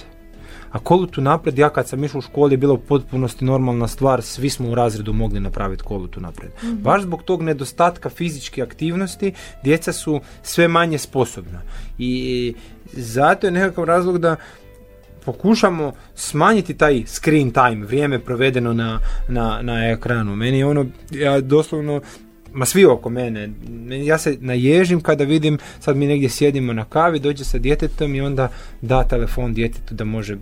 A 0.71 0.79
kolutu 0.79 1.21
naprijed, 1.21 1.57
ja 1.57 1.69
kad 1.69 1.87
sam 1.87 2.03
išao 2.03 2.19
u 2.19 2.21
školi 2.21 2.53
je 2.53 2.57
bilo 2.57 2.73
u 2.73 2.77
potpunosti 2.77 3.45
normalna 3.45 3.87
stvar, 3.87 4.21
svi 4.21 4.49
smo 4.49 4.69
u 4.69 4.75
razredu 4.75 5.13
mogli 5.13 5.39
napraviti 5.39 5.83
kolutu 5.83 6.19
naprijed. 6.21 6.51
Baš 6.63 7.01
zbog 7.01 7.23
tog 7.23 7.41
nedostatka 7.41 8.09
fizičke 8.09 8.61
aktivnosti, 8.61 9.33
djeca 9.63 9.93
su 9.93 10.21
sve 10.43 10.67
manje 10.67 10.97
sposobna. 10.97 11.61
I 11.97 12.53
zato 12.93 13.47
je 13.47 13.51
nekakav 13.51 13.83
razlog 13.83 14.17
da 14.17 14.35
pokušamo 15.25 15.93
smanjiti 16.15 16.73
taj 16.73 17.03
screen 17.05 17.51
time, 17.51 17.85
vrijeme 17.85 18.19
provedeno 18.19 18.73
na, 18.73 18.99
na, 19.27 19.59
na 19.61 19.89
ekranu. 19.89 20.35
Meni 20.35 20.57
je 20.57 20.65
ono, 20.65 20.85
ja 21.11 21.41
doslovno, 21.41 22.01
ma 22.53 22.65
svi 22.65 22.85
oko 22.85 23.09
mene, 23.09 23.49
ja 24.05 24.17
se 24.17 24.37
naježim 24.39 25.01
kada 25.01 25.23
vidim, 25.23 25.57
sad 25.79 25.97
mi 25.97 26.07
negdje 26.07 26.29
sjedimo 26.29 26.73
na 26.73 26.85
kavi, 26.85 27.19
dođe 27.19 27.43
sa 27.43 27.57
djetetom 27.57 28.15
i 28.15 28.21
onda 28.21 28.49
da 28.81 29.03
telefon 29.03 29.53
djetetu 29.53 29.93
da 29.93 30.03
može 30.03 30.37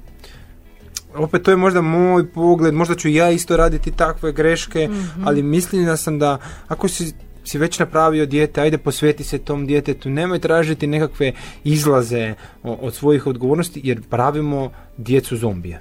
opet 1.16 1.44
to 1.44 1.52
je 1.52 1.58
možda 1.58 1.82
moj 1.82 2.28
pogled, 2.32 2.74
možda 2.74 2.96
ću 2.96 3.10
ja 3.10 3.30
isto 3.30 3.58
raditi 3.58 3.92
takve 3.92 4.32
greške, 4.32 4.90
ali 5.26 5.44
mislim 5.44 5.86
da 5.86 5.98
sam 5.98 6.20
da 6.20 6.38
ako 6.68 6.88
si 6.88 7.14
si 7.50 7.58
već 7.58 7.80
napravio 7.80 8.26
dijete, 8.26 8.62
ajde 8.62 8.78
posveti 8.78 9.24
se 9.24 9.40
tom 9.40 9.66
djetetu, 9.68 10.10
nemoj 10.10 10.40
tražiti 10.40 10.88
nekakve 10.88 11.34
izlaze 11.64 12.34
od 12.64 12.94
svojih 12.94 13.28
odgovornosti 13.28 13.82
jer 13.84 14.02
pravimo 14.10 14.72
djecu 14.98 15.38
zombije. 15.38 15.80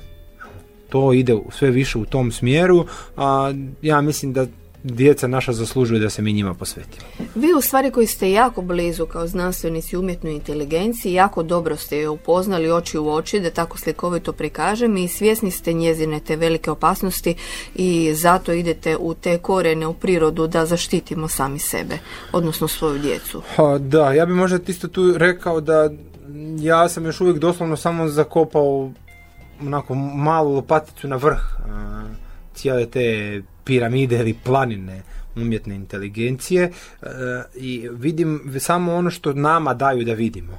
To 0.89 1.13
ide 1.13 1.39
sve 1.51 1.71
više 1.71 1.99
u 1.99 2.05
tom 2.05 2.33
smjeru, 2.33 2.87
a 3.17 3.53
ja 3.83 4.01
mislim 4.01 4.33
da 4.33 4.47
djeca 4.83 5.27
naša 5.27 5.53
zaslužuju 5.53 6.01
da 6.01 6.11
se 6.11 6.23
mi 6.23 6.33
njima 6.33 6.55
posvetimo. 6.55 7.07
Vi 7.35 7.55
u 7.59 7.61
stvari 7.61 7.91
koji 7.91 8.07
ste 8.07 8.31
jako 8.31 8.63
blizu 8.63 9.07
kao 9.07 9.27
znanstvenici 9.27 9.97
umjetnoj 9.97 10.33
inteligenciji, 10.33 11.13
jako 11.13 11.43
dobro 11.43 11.77
ste 11.77 11.99
je 11.99 12.09
upoznali 12.09 12.71
oči 12.71 12.99
u 12.99 13.11
oči, 13.11 13.41
da 13.41 13.51
tako 13.51 13.79
slikovito 13.79 14.33
prikažem 14.33 14.97
i 14.97 15.09
svjesni 15.09 15.51
ste 15.51 15.73
njezine 15.73 16.21
te 16.21 16.37
velike 16.37 16.71
opasnosti 16.71 17.35
i 17.75 18.15
zato 18.15 18.53
idete 18.53 18.97
u 18.97 19.15
te 19.15 19.39
korene 19.39 19.87
u 19.87 19.95
prirodu 19.95 20.47
da 20.47 20.67
zaštitimo 20.67 21.29
sami 21.29 21.59
sebe, 21.59 21.99
odnosno 22.33 22.69
svoju 22.69 22.99
djecu. 22.99 23.43
Ha, 23.57 23.79
da, 23.79 24.13
ja 24.13 24.27
bih 24.27 24.35
možda 24.35 24.59
isto 24.67 24.89
tu 24.89 25.13
rekao 25.17 25.61
da 25.61 25.91
ja 26.61 26.89
sam 26.89 27.05
još 27.05 27.21
uvijek 27.21 27.39
doslovno 27.39 27.77
samo 27.77 28.09
zakopao 28.09 28.93
onako 29.61 29.95
malu 29.95 30.55
lopaticu 30.55 31.09
na 31.09 31.17
vrh 31.17 31.41
cijele 32.55 32.87
te 32.87 33.43
piramide 33.69 34.17
ili 34.21 34.35
planine 34.45 35.03
umjetne 35.37 35.75
inteligencije 35.75 36.63
e, 37.03 37.07
i 37.55 37.89
vidim 37.93 38.55
samo 38.59 38.95
ono 38.95 39.11
što 39.11 39.33
nama 39.33 39.75
daju 39.75 40.05
da 40.05 40.13
vidimo. 40.13 40.59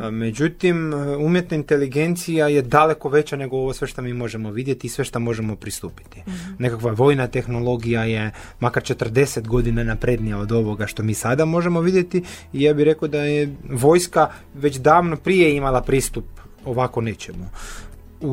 A, 0.00 0.10
Međutim, 0.10 0.92
e, 0.92 1.16
umjetna 1.16 1.56
inteligencija 1.56 2.48
je 2.48 2.62
daleko 2.62 3.08
veća 3.08 3.36
nego 3.36 3.56
ovo 3.56 3.72
sve 3.72 3.88
što 3.88 4.02
mi 4.02 4.12
možemo 4.12 4.50
vidjeti 4.50 4.86
i 4.86 4.90
sve 4.90 5.04
što 5.04 5.20
možemo 5.20 5.56
pristupiti. 5.56 6.22
Nekakva 6.58 6.92
vojna 6.92 7.26
tehnologija 7.26 8.04
je 8.04 8.30
makar 8.60 8.82
40 8.82 9.46
godina 9.46 9.84
naprednija 9.84 10.38
od 10.38 10.52
ovoga 10.52 10.86
što 10.86 11.02
mi 11.02 11.14
sada 11.14 11.44
možemo 11.44 11.80
vidjeti 11.80 12.22
i 12.52 12.62
ja 12.62 12.74
bih 12.74 12.84
rekao 12.84 13.08
da 13.08 13.18
je 13.18 13.54
vojska 13.70 14.28
već 14.54 14.76
davno 14.76 15.16
prije 15.16 15.56
imala 15.56 15.82
pristup 15.82 16.24
ovako 16.64 17.00
nečemu. 17.00 17.48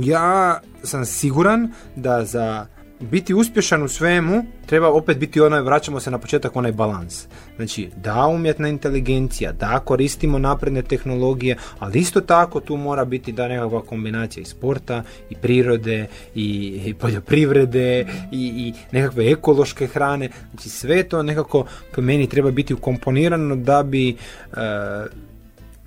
Ja 0.04 0.62
sam 0.84 1.06
siguran 1.06 1.72
da 1.96 2.26
za 2.26 2.66
biti 3.02 3.34
uspješan 3.34 3.84
u 3.84 3.88
svemu 3.88 4.46
treba 4.66 4.90
opet 4.90 5.18
biti 5.18 5.42
onaj, 5.42 5.62
vraćamo 5.62 6.00
se 6.00 6.12
na 6.12 6.18
početak, 6.18 6.56
onaj 6.56 6.72
balans. 6.72 7.28
Znači, 7.56 7.90
da 8.04 8.28
umjetna 8.28 8.68
inteligencija, 8.68 9.52
da 9.52 9.80
koristimo 9.80 10.40
napredne 10.40 10.82
tehnologije, 10.82 11.58
ali 11.80 12.00
isto 12.00 12.22
tako 12.22 12.60
tu 12.60 12.78
mora 12.78 13.06
biti 13.06 13.32
da 13.32 13.48
nekakva 13.48 13.82
kombinacija 13.82 14.42
i 14.42 14.46
sporta, 14.46 15.04
i 15.30 15.36
prirode, 15.36 16.08
i, 16.36 16.82
i 16.86 16.94
poljoprivrede, 16.94 18.06
i, 18.32 18.46
i 18.48 18.74
nekakve 18.92 19.32
ekološke 19.32 19.88
hrane. 19.88 20.30
Znači, 20.52 20.70
sve 20.70 21.04
to 21.04 21.24
nekako 21.24 21.66
po 21.96 22.02
meni 22.02 22.28
treba 22.28 22.52
biti 22.52 22.74
ukomponirano 22.74 23.56
da 23.56 23.84
bi 23.84 24.10
e, 24.10 24.16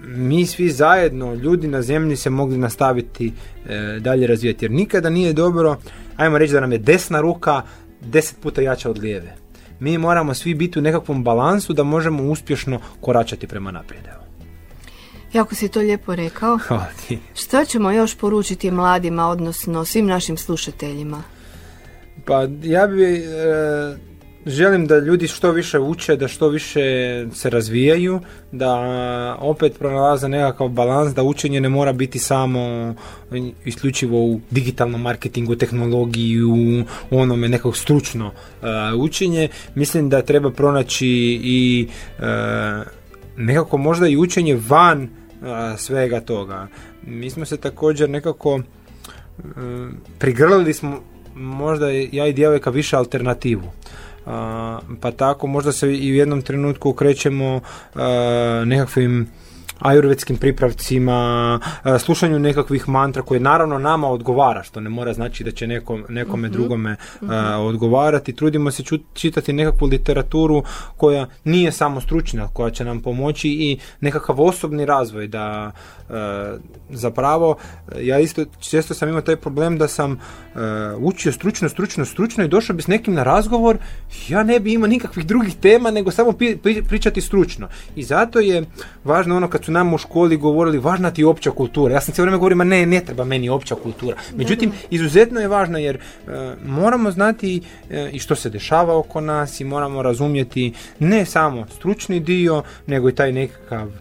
mi 0.07 0.47
svi 0.47 0.71
zajedno, 0.71 1.35
ljudi 1.35 1.69
na 1.69 1.83
zemlji 1.83 2.17
se 2.17 2.31
mogli 2.31 2.59
nastaviti 2.59 3.33
e, 3.69 3.99
dalje 4.01 4.27
razvijati. 4.27 4.65
Jer 4.65 4.73
nikada 4.73 5.11
nije 5.11 5.33
dobro, 5.33 5.77
ajmo 6.17 6.39
reći 6.39 6.53
da 6.53 6.61
nam 6.61 6.73
je 6.73 6.79
desna 6.79 7.21
ruka 7.21 7.63
deset 8.01 8.41
puta 8.41 8.63
jača 8.63 8.91
od 8.91 8.99
lijeve. 8.99 9.37
Mi 9.81 9.99
moramo 9.99 10.35
svi 10.35 10.55
biti 10.55 10.79
u 10.79 10.83
nekakvom 10.83 11.25
balansu 11.25 11.73
da 11.73 11.83
možemo 11.83 12.23
uspješno 12.23 12.81
koračati 13.01 13.47
prema 13.47 13.71
naprijed. 13.71 14.05
Jako 15.33 15.55
si 15.55 15.69
to 15.69 15.81
lijepo 15.81 16.15
rekao. 16.15 16.59
Hvala 16.69 16.89
ti. 17.09 17.19
Što 17.35 17.65
ćemo 17.65 17.91
još 17.91 18.17
poručiti 18.17 18.71
mladima, 18.71 19.29
odnosno 19.29 19.85
svim 19.85 20.07
našim 20.07 20.37
slušateljima? 20.37 21.23
Pa 22.25 22.49
ja 22.63 22.87
bi 22.87 23.05
e, 23.05 23.25
želim 24.47 24.87
da 24.87 24.99
ljudi 24.99 25.29
što 25.29 25.51
više 25.51 25.79
uče, 25.79 26.17
da 26.17 26.29
što 26.29 26.49
više 26.49 26.81
se 27.33 27.51
razvijaju, 27.51 28.21
da 28.53 28.75
opet 29.41 29.79
pronalaze 29.79 30.29
nekakav 30.29 30.69
balans, 30.69 31.15
da 31.15 31.23
učenje 31.23 31.61
ne 31.61 31.69
mora 31.69 31.93
biti 31.93 32.19
samo 32.19 32.95
isključivo 33.65 34.19
u 34.19 34.41
digitalnom 34.51 35.03
marketingu, 35.03 35.57
tehnologiji, 35.57 36.43
u 36.43 36.85
onome 37.11 37.49
nekog 37.49 37.77
stručno 37.77 38.33
e, 38.33 38.67
učenje. 38.97 39.49
Mislim 39.75 40.09
da 40.09 40.23
treba 40.23 40.51
pronaći 40.51 41.09
i 41.43 41.89
e, 42.19 42.25
nekako 43.37 43.77
možda 43.77 44.09
i 44.09 44.17
učenje 44.17 44.59
van 44.69 45.03
e, 45.03 45.09
svega 45.77 46.21
toga. 46.21 46.69
Mi 47.07 47.31
smo 47.31 47.45
se 47.45 47.57
također 47.57 48.11
nekako 48.11 48.61
prigrlili 50.19 50.75
smo 50.75 51.01
možda 51.35 51.91
ja 51.91 52.27
i 52.27 52.33
djevojka 52.33 52.71
više 52.71 52.97
alternativu. 52.97 53.73
Pa 55.01 55.11
tako 55.17 55.47
možda 55.47 55.73
se 55.73 55.95
i 55.95 56.13
u 56.13 56.15
jednom 56.15 56.43
trenutku 56.43 56.91
okrećemo 56.91 57.61
nekakvim 58.65 59.29
ajurvedskim 59.79 60.37
pripravcima, 60.37 61.15
a, 61.83 61.99
slušanju 61.99 62.39
nekakvih 62.39 62.89
mantra 62.89 63.23
koje 63.23 63.41
naravno 63.41 63.79
nama 63.79 64.09
odgovara, 64.09 64.63
što 64.63 64.81
ne 64.81 64.91
mora 64.91 65.13
znači 65.13 65.45
da 65.45 65.51
će 65.51 65.67
nekom, 65.67 66.05
nekome 66.09 66.49
drugome 66.49 66.97
a, 67.29 67.59
odgovarati. 67.61 68.33
Trudimo 68.33 68.71
se 68.71 68.83
ču- 68.83 69.03
čitati 69.15 69.53
nekakvu 69.53 69.87
literaturu 69.89 70.63
koja 70.97 71.27
nije 71.45 71.73
samo 71.73 72.01
stručna, 72.01 72.49
koja 72.49 72.71
će 72.71 72.85
nam 72.85 73.01
pomoći 73.01 73.49
i 73.49 73.79
nekakav 74.01 74.41
osobni 74.41 74.85
razvoj 74.85 75.27
da 75.29 75.73
a, 76.11 76.57
zapravo 76.91 77.57
ja 78.01 78.19
isto 78.19 78.45
često 78.61 78.95
sam 78.95 79.09
imao 79.09 79.21
taj 79.21 79.37
problem 79.37 79.79
da 79.79 79.89
sam 79.89 80.13
e, 80.13 80.19
učio 80.99 81.33
stručno, 81.33 81.69
stručno, 81.69 82.05
stručno 82.05 82.45
i 82.45 82.49
došao 82.49 82.77
bi 82.77 82.83
s 82.83 82.87
nekim 82.87 83.15
na 83.15 83.23
razgovor, 83.23 83.79
ja 84.29 84.43
ne 84.43 84.61
bi 84.61 84.73
imao 84.73 84.89
nikakvih 84.89 85.27
drugih 85.27 85.57
tema 85.57 85.91
nego 85.91 86.11
samo 86.11 86.31
pi- 86.31 86.57
pri- 86.59 86.83
pričati 86.89 87.21
stručno. 87.21 87.69
I 87.97 88.03
zato 88.03 88.41
je 88.41 88.65
važno 89.05 89.37
ono 89.37 89.49
kad 89.49 89.64
su 89.65 89.73
nam 89.73 89.95
u 89.95 89.99
školi 89.99 90.37
govorili 90.37 90.79
važna 90.79 91.11
ti 91.11 91.25
opća 91.25 91.51
kultura. 91.51 91.95
Ja 91.95 92.01
sam 92.01 92.15
cijelo 92.15 92.25
vrijeme 92.25 92.39
govorio, 92.39 92.57
ma 92.57 92.65
ne, 92.65 92.87
ne 92.87 93.01
treba 93.01 93.25
meni 93.25 93.49
opća 93.49 93.75
kultura. 93.75 94.17
Međutim, 94.37 94.73
izuzetno 94.91 95.41
je 95.41 95.49
važno 95.49 95.79
jer 95.79 95.97
e, 95.97 96.01
moramo 96.65 97.11
znati 97.11 97.63
e, 97.91 98.11
i 98.13 98.19
što 98.19 98.35
se 98.35 98.51
dešava 98.51 98.99
oko 98.99 99.21
nas 99.21 99.61
i 99.61 99.65
moramo 99.65 100.03
razumjeti 100.03 100.73
ne 100.99 101.25
samo 101.27 101.67
stručni 101.77 102.21
dio, 102.21 102.63
nego 102.87 103.09
i 103.09 103.15
taj 103.15 103.33
nekakav 103.33 103.89
e, 103.89 103.93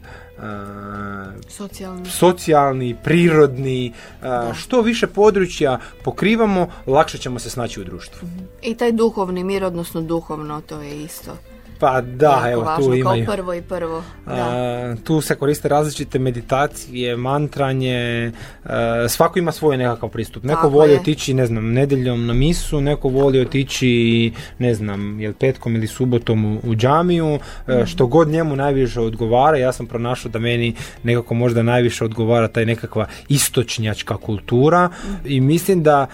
Socijalni. 1.50 2.10
socijalni, 2.10 2.96
prirodni, 3.04 3.94
a, 4.22 4.54
što 4.54 4.82
više 4.82 5.08
područja 5.08 5.80
pokrivamo, 6.04 6.68
lakše 6.88 7.18
ćemo 7.18 7.40
se 7.40 7.50
snaći 7.50 7.82
u 7.82 7.84
društvu. 7.84 8.28
I 8.62 8.76
taj 8.76 8.92
duhovni 8.92 9.44
mir, 9.44 9.64
odnosno 9.64 10.02
duhovno, 10.02 10.62
to 10.62 10.82
je 10.82 11.04
isto. 11.04 11.38
Pa 11.84 12.02
da, 12.02 12.26
jako 12.30 12.50
evo 12.50 12.62
važno, 12.64 12.86
tu 12.86 12.94
imaju. 12.94 13.26
Kao 13.26 13.36
prvo 13.36 13.54
i 13.54 13.62
prvo. 13.62 14.04
Da. 14.26 14.34
A, 14.34 14.96
tu 15.04 15.22
se 15.22 15.36
koriste 15.36 15.68
različite 15.68 16.20
meditacije, 16.20 17.18
mantranje, 17.18 18.32
a, 18.66 19.06
svako 19.10 19.40
ima 19.40 19.52
svoj 19.52 19.78
nekakav 19.78 20.10
pristup. 20.10 20.44
Neko 20.44 20.56
Tako 20.56 20.70
voli 20.70 20.92
je. 20.92 21.00
otići, 21.00 21.34
ne 21.34 21.46
znam, 21.46 21.74
nedjeljom 21.74 22.26
na 22.26 22.34
misu, 22.34 22.82
neko 22.82 23.10
voli 23.10 23.40
otići, 23.42 24.32
ne 24.60 24.74
znam, 24.74 25.20
jel 25.20 25.34
petkom 25.34 25.76
ili 25.76 25.88
subotom 25.88 26.46
u, 26.48 26.62
u 26.64 26.76
džamiju, 26.76 27.40
Mhm. 27.64 27.72
e, 27.74 27.86
što 27.86 28.08
god 28.08 28.28
njemu 28.28 28.56
najviše 28.56 29.00
odgovara. 29.02 29.58
Ja 29.58 29.72
sam 29.72 29.86
pronašao 29.86 30.32
da 30.32 30.40
meni 30.40 30.74
nekako 31.04 31.34
možda 31.34 31.64
najviše 31.64 32.06
odgovara 32.06 32.48
taj 32.48 32.66
nekakva 32.66 33.06
istočnjačka 33.30 34.18
kultura 34.18 34.90
Mhm. 35.06 35.14
i 35.26 35.42
mislim 35.42 35.84
da 35.84 36.08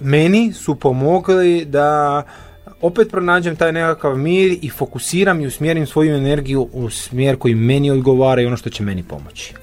meni 0.00 0.52
su 0.52 0.74
pomogli 0.74 1.64
da 1.64 2.22
opet 2.82 3.10
pronađem 3.10 3.56
taj 3.56 3.72
nekakav 3.72 4.16
mir 4.16 4.58
i 4.62 4.70
fokusiram 4.70 5.40
i 5.40 5.46
usmjerim 5.46 5.86
svoju 5.86 6.14
energiju 6.14 6.68
u 6.72 6.90
smjer 6.90 7.36
koji 7.36 7.54
meni 7.54 7.90
odgovara 7.90 8.42
i 8.42 8.46
ono 8.46 8.56
što 8.56 8.70
će 8.70 8.82
meni 8.82 9.02
pomoći. 9.02 9.54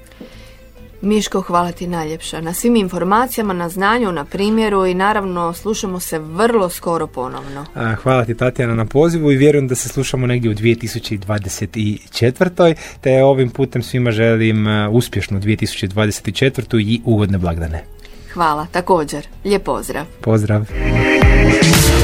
Miško, 1.02 1.40
hvala 1.40 1.72
ti 1.72 1.86
najljepša 1.86 2.40
na 2.40 2.54
svim 2.54 2.76
informacijama, 2.76 3.52
na 3.52 3.68
znanju, 3.68 4.12
na 4.12 4.24
primjeru 4.24 4.86
i 4.86 4.94
naravno 4.94 5.52
slušamo 5.52 6.00
se 6.00 6.18
vrlo 6.18 6.68
skoro 6.68 7.06
ponovno. 7.06 7.66
Hvala 8.02 8.24
ti 8.24 8.34
Tatjana 8.34 8.74
na 8.74 8.86
pozivu 8.86 9.32
i 9.32 9.36
vjerujem 9.36 9.68
da 9.68 9.74
se 9.74 9.88
slušamo 9.88 10.26
negdje 10.26 10.50
u 10.50 10.54
2024. 10.54 12.74
te 13.00 13.22
ovim 13.22 13.50
putem 13.50 13.82
svima 13.82 14.10
želim 14.10 14.66
uspješnu 14.90 15.40
2024. 15.40 16.80
i 16.80 17.00
ugodne 17.04 17.38
blagdane. 17.38 17.84
Hvala, 18.32 18.66
također. 18.72 19.26
Lijep 19.44 19.64
pozdrav. 19.64 20.04
Pozdrav. 20.20 20.64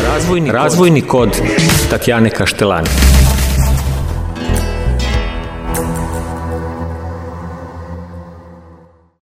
Razvojni, 0.07 0.51
Razvojni 0.53 1.03
kod 1.03 1.41
Tatjane 1.91 2.31
Kaštelani. 2.31 2.89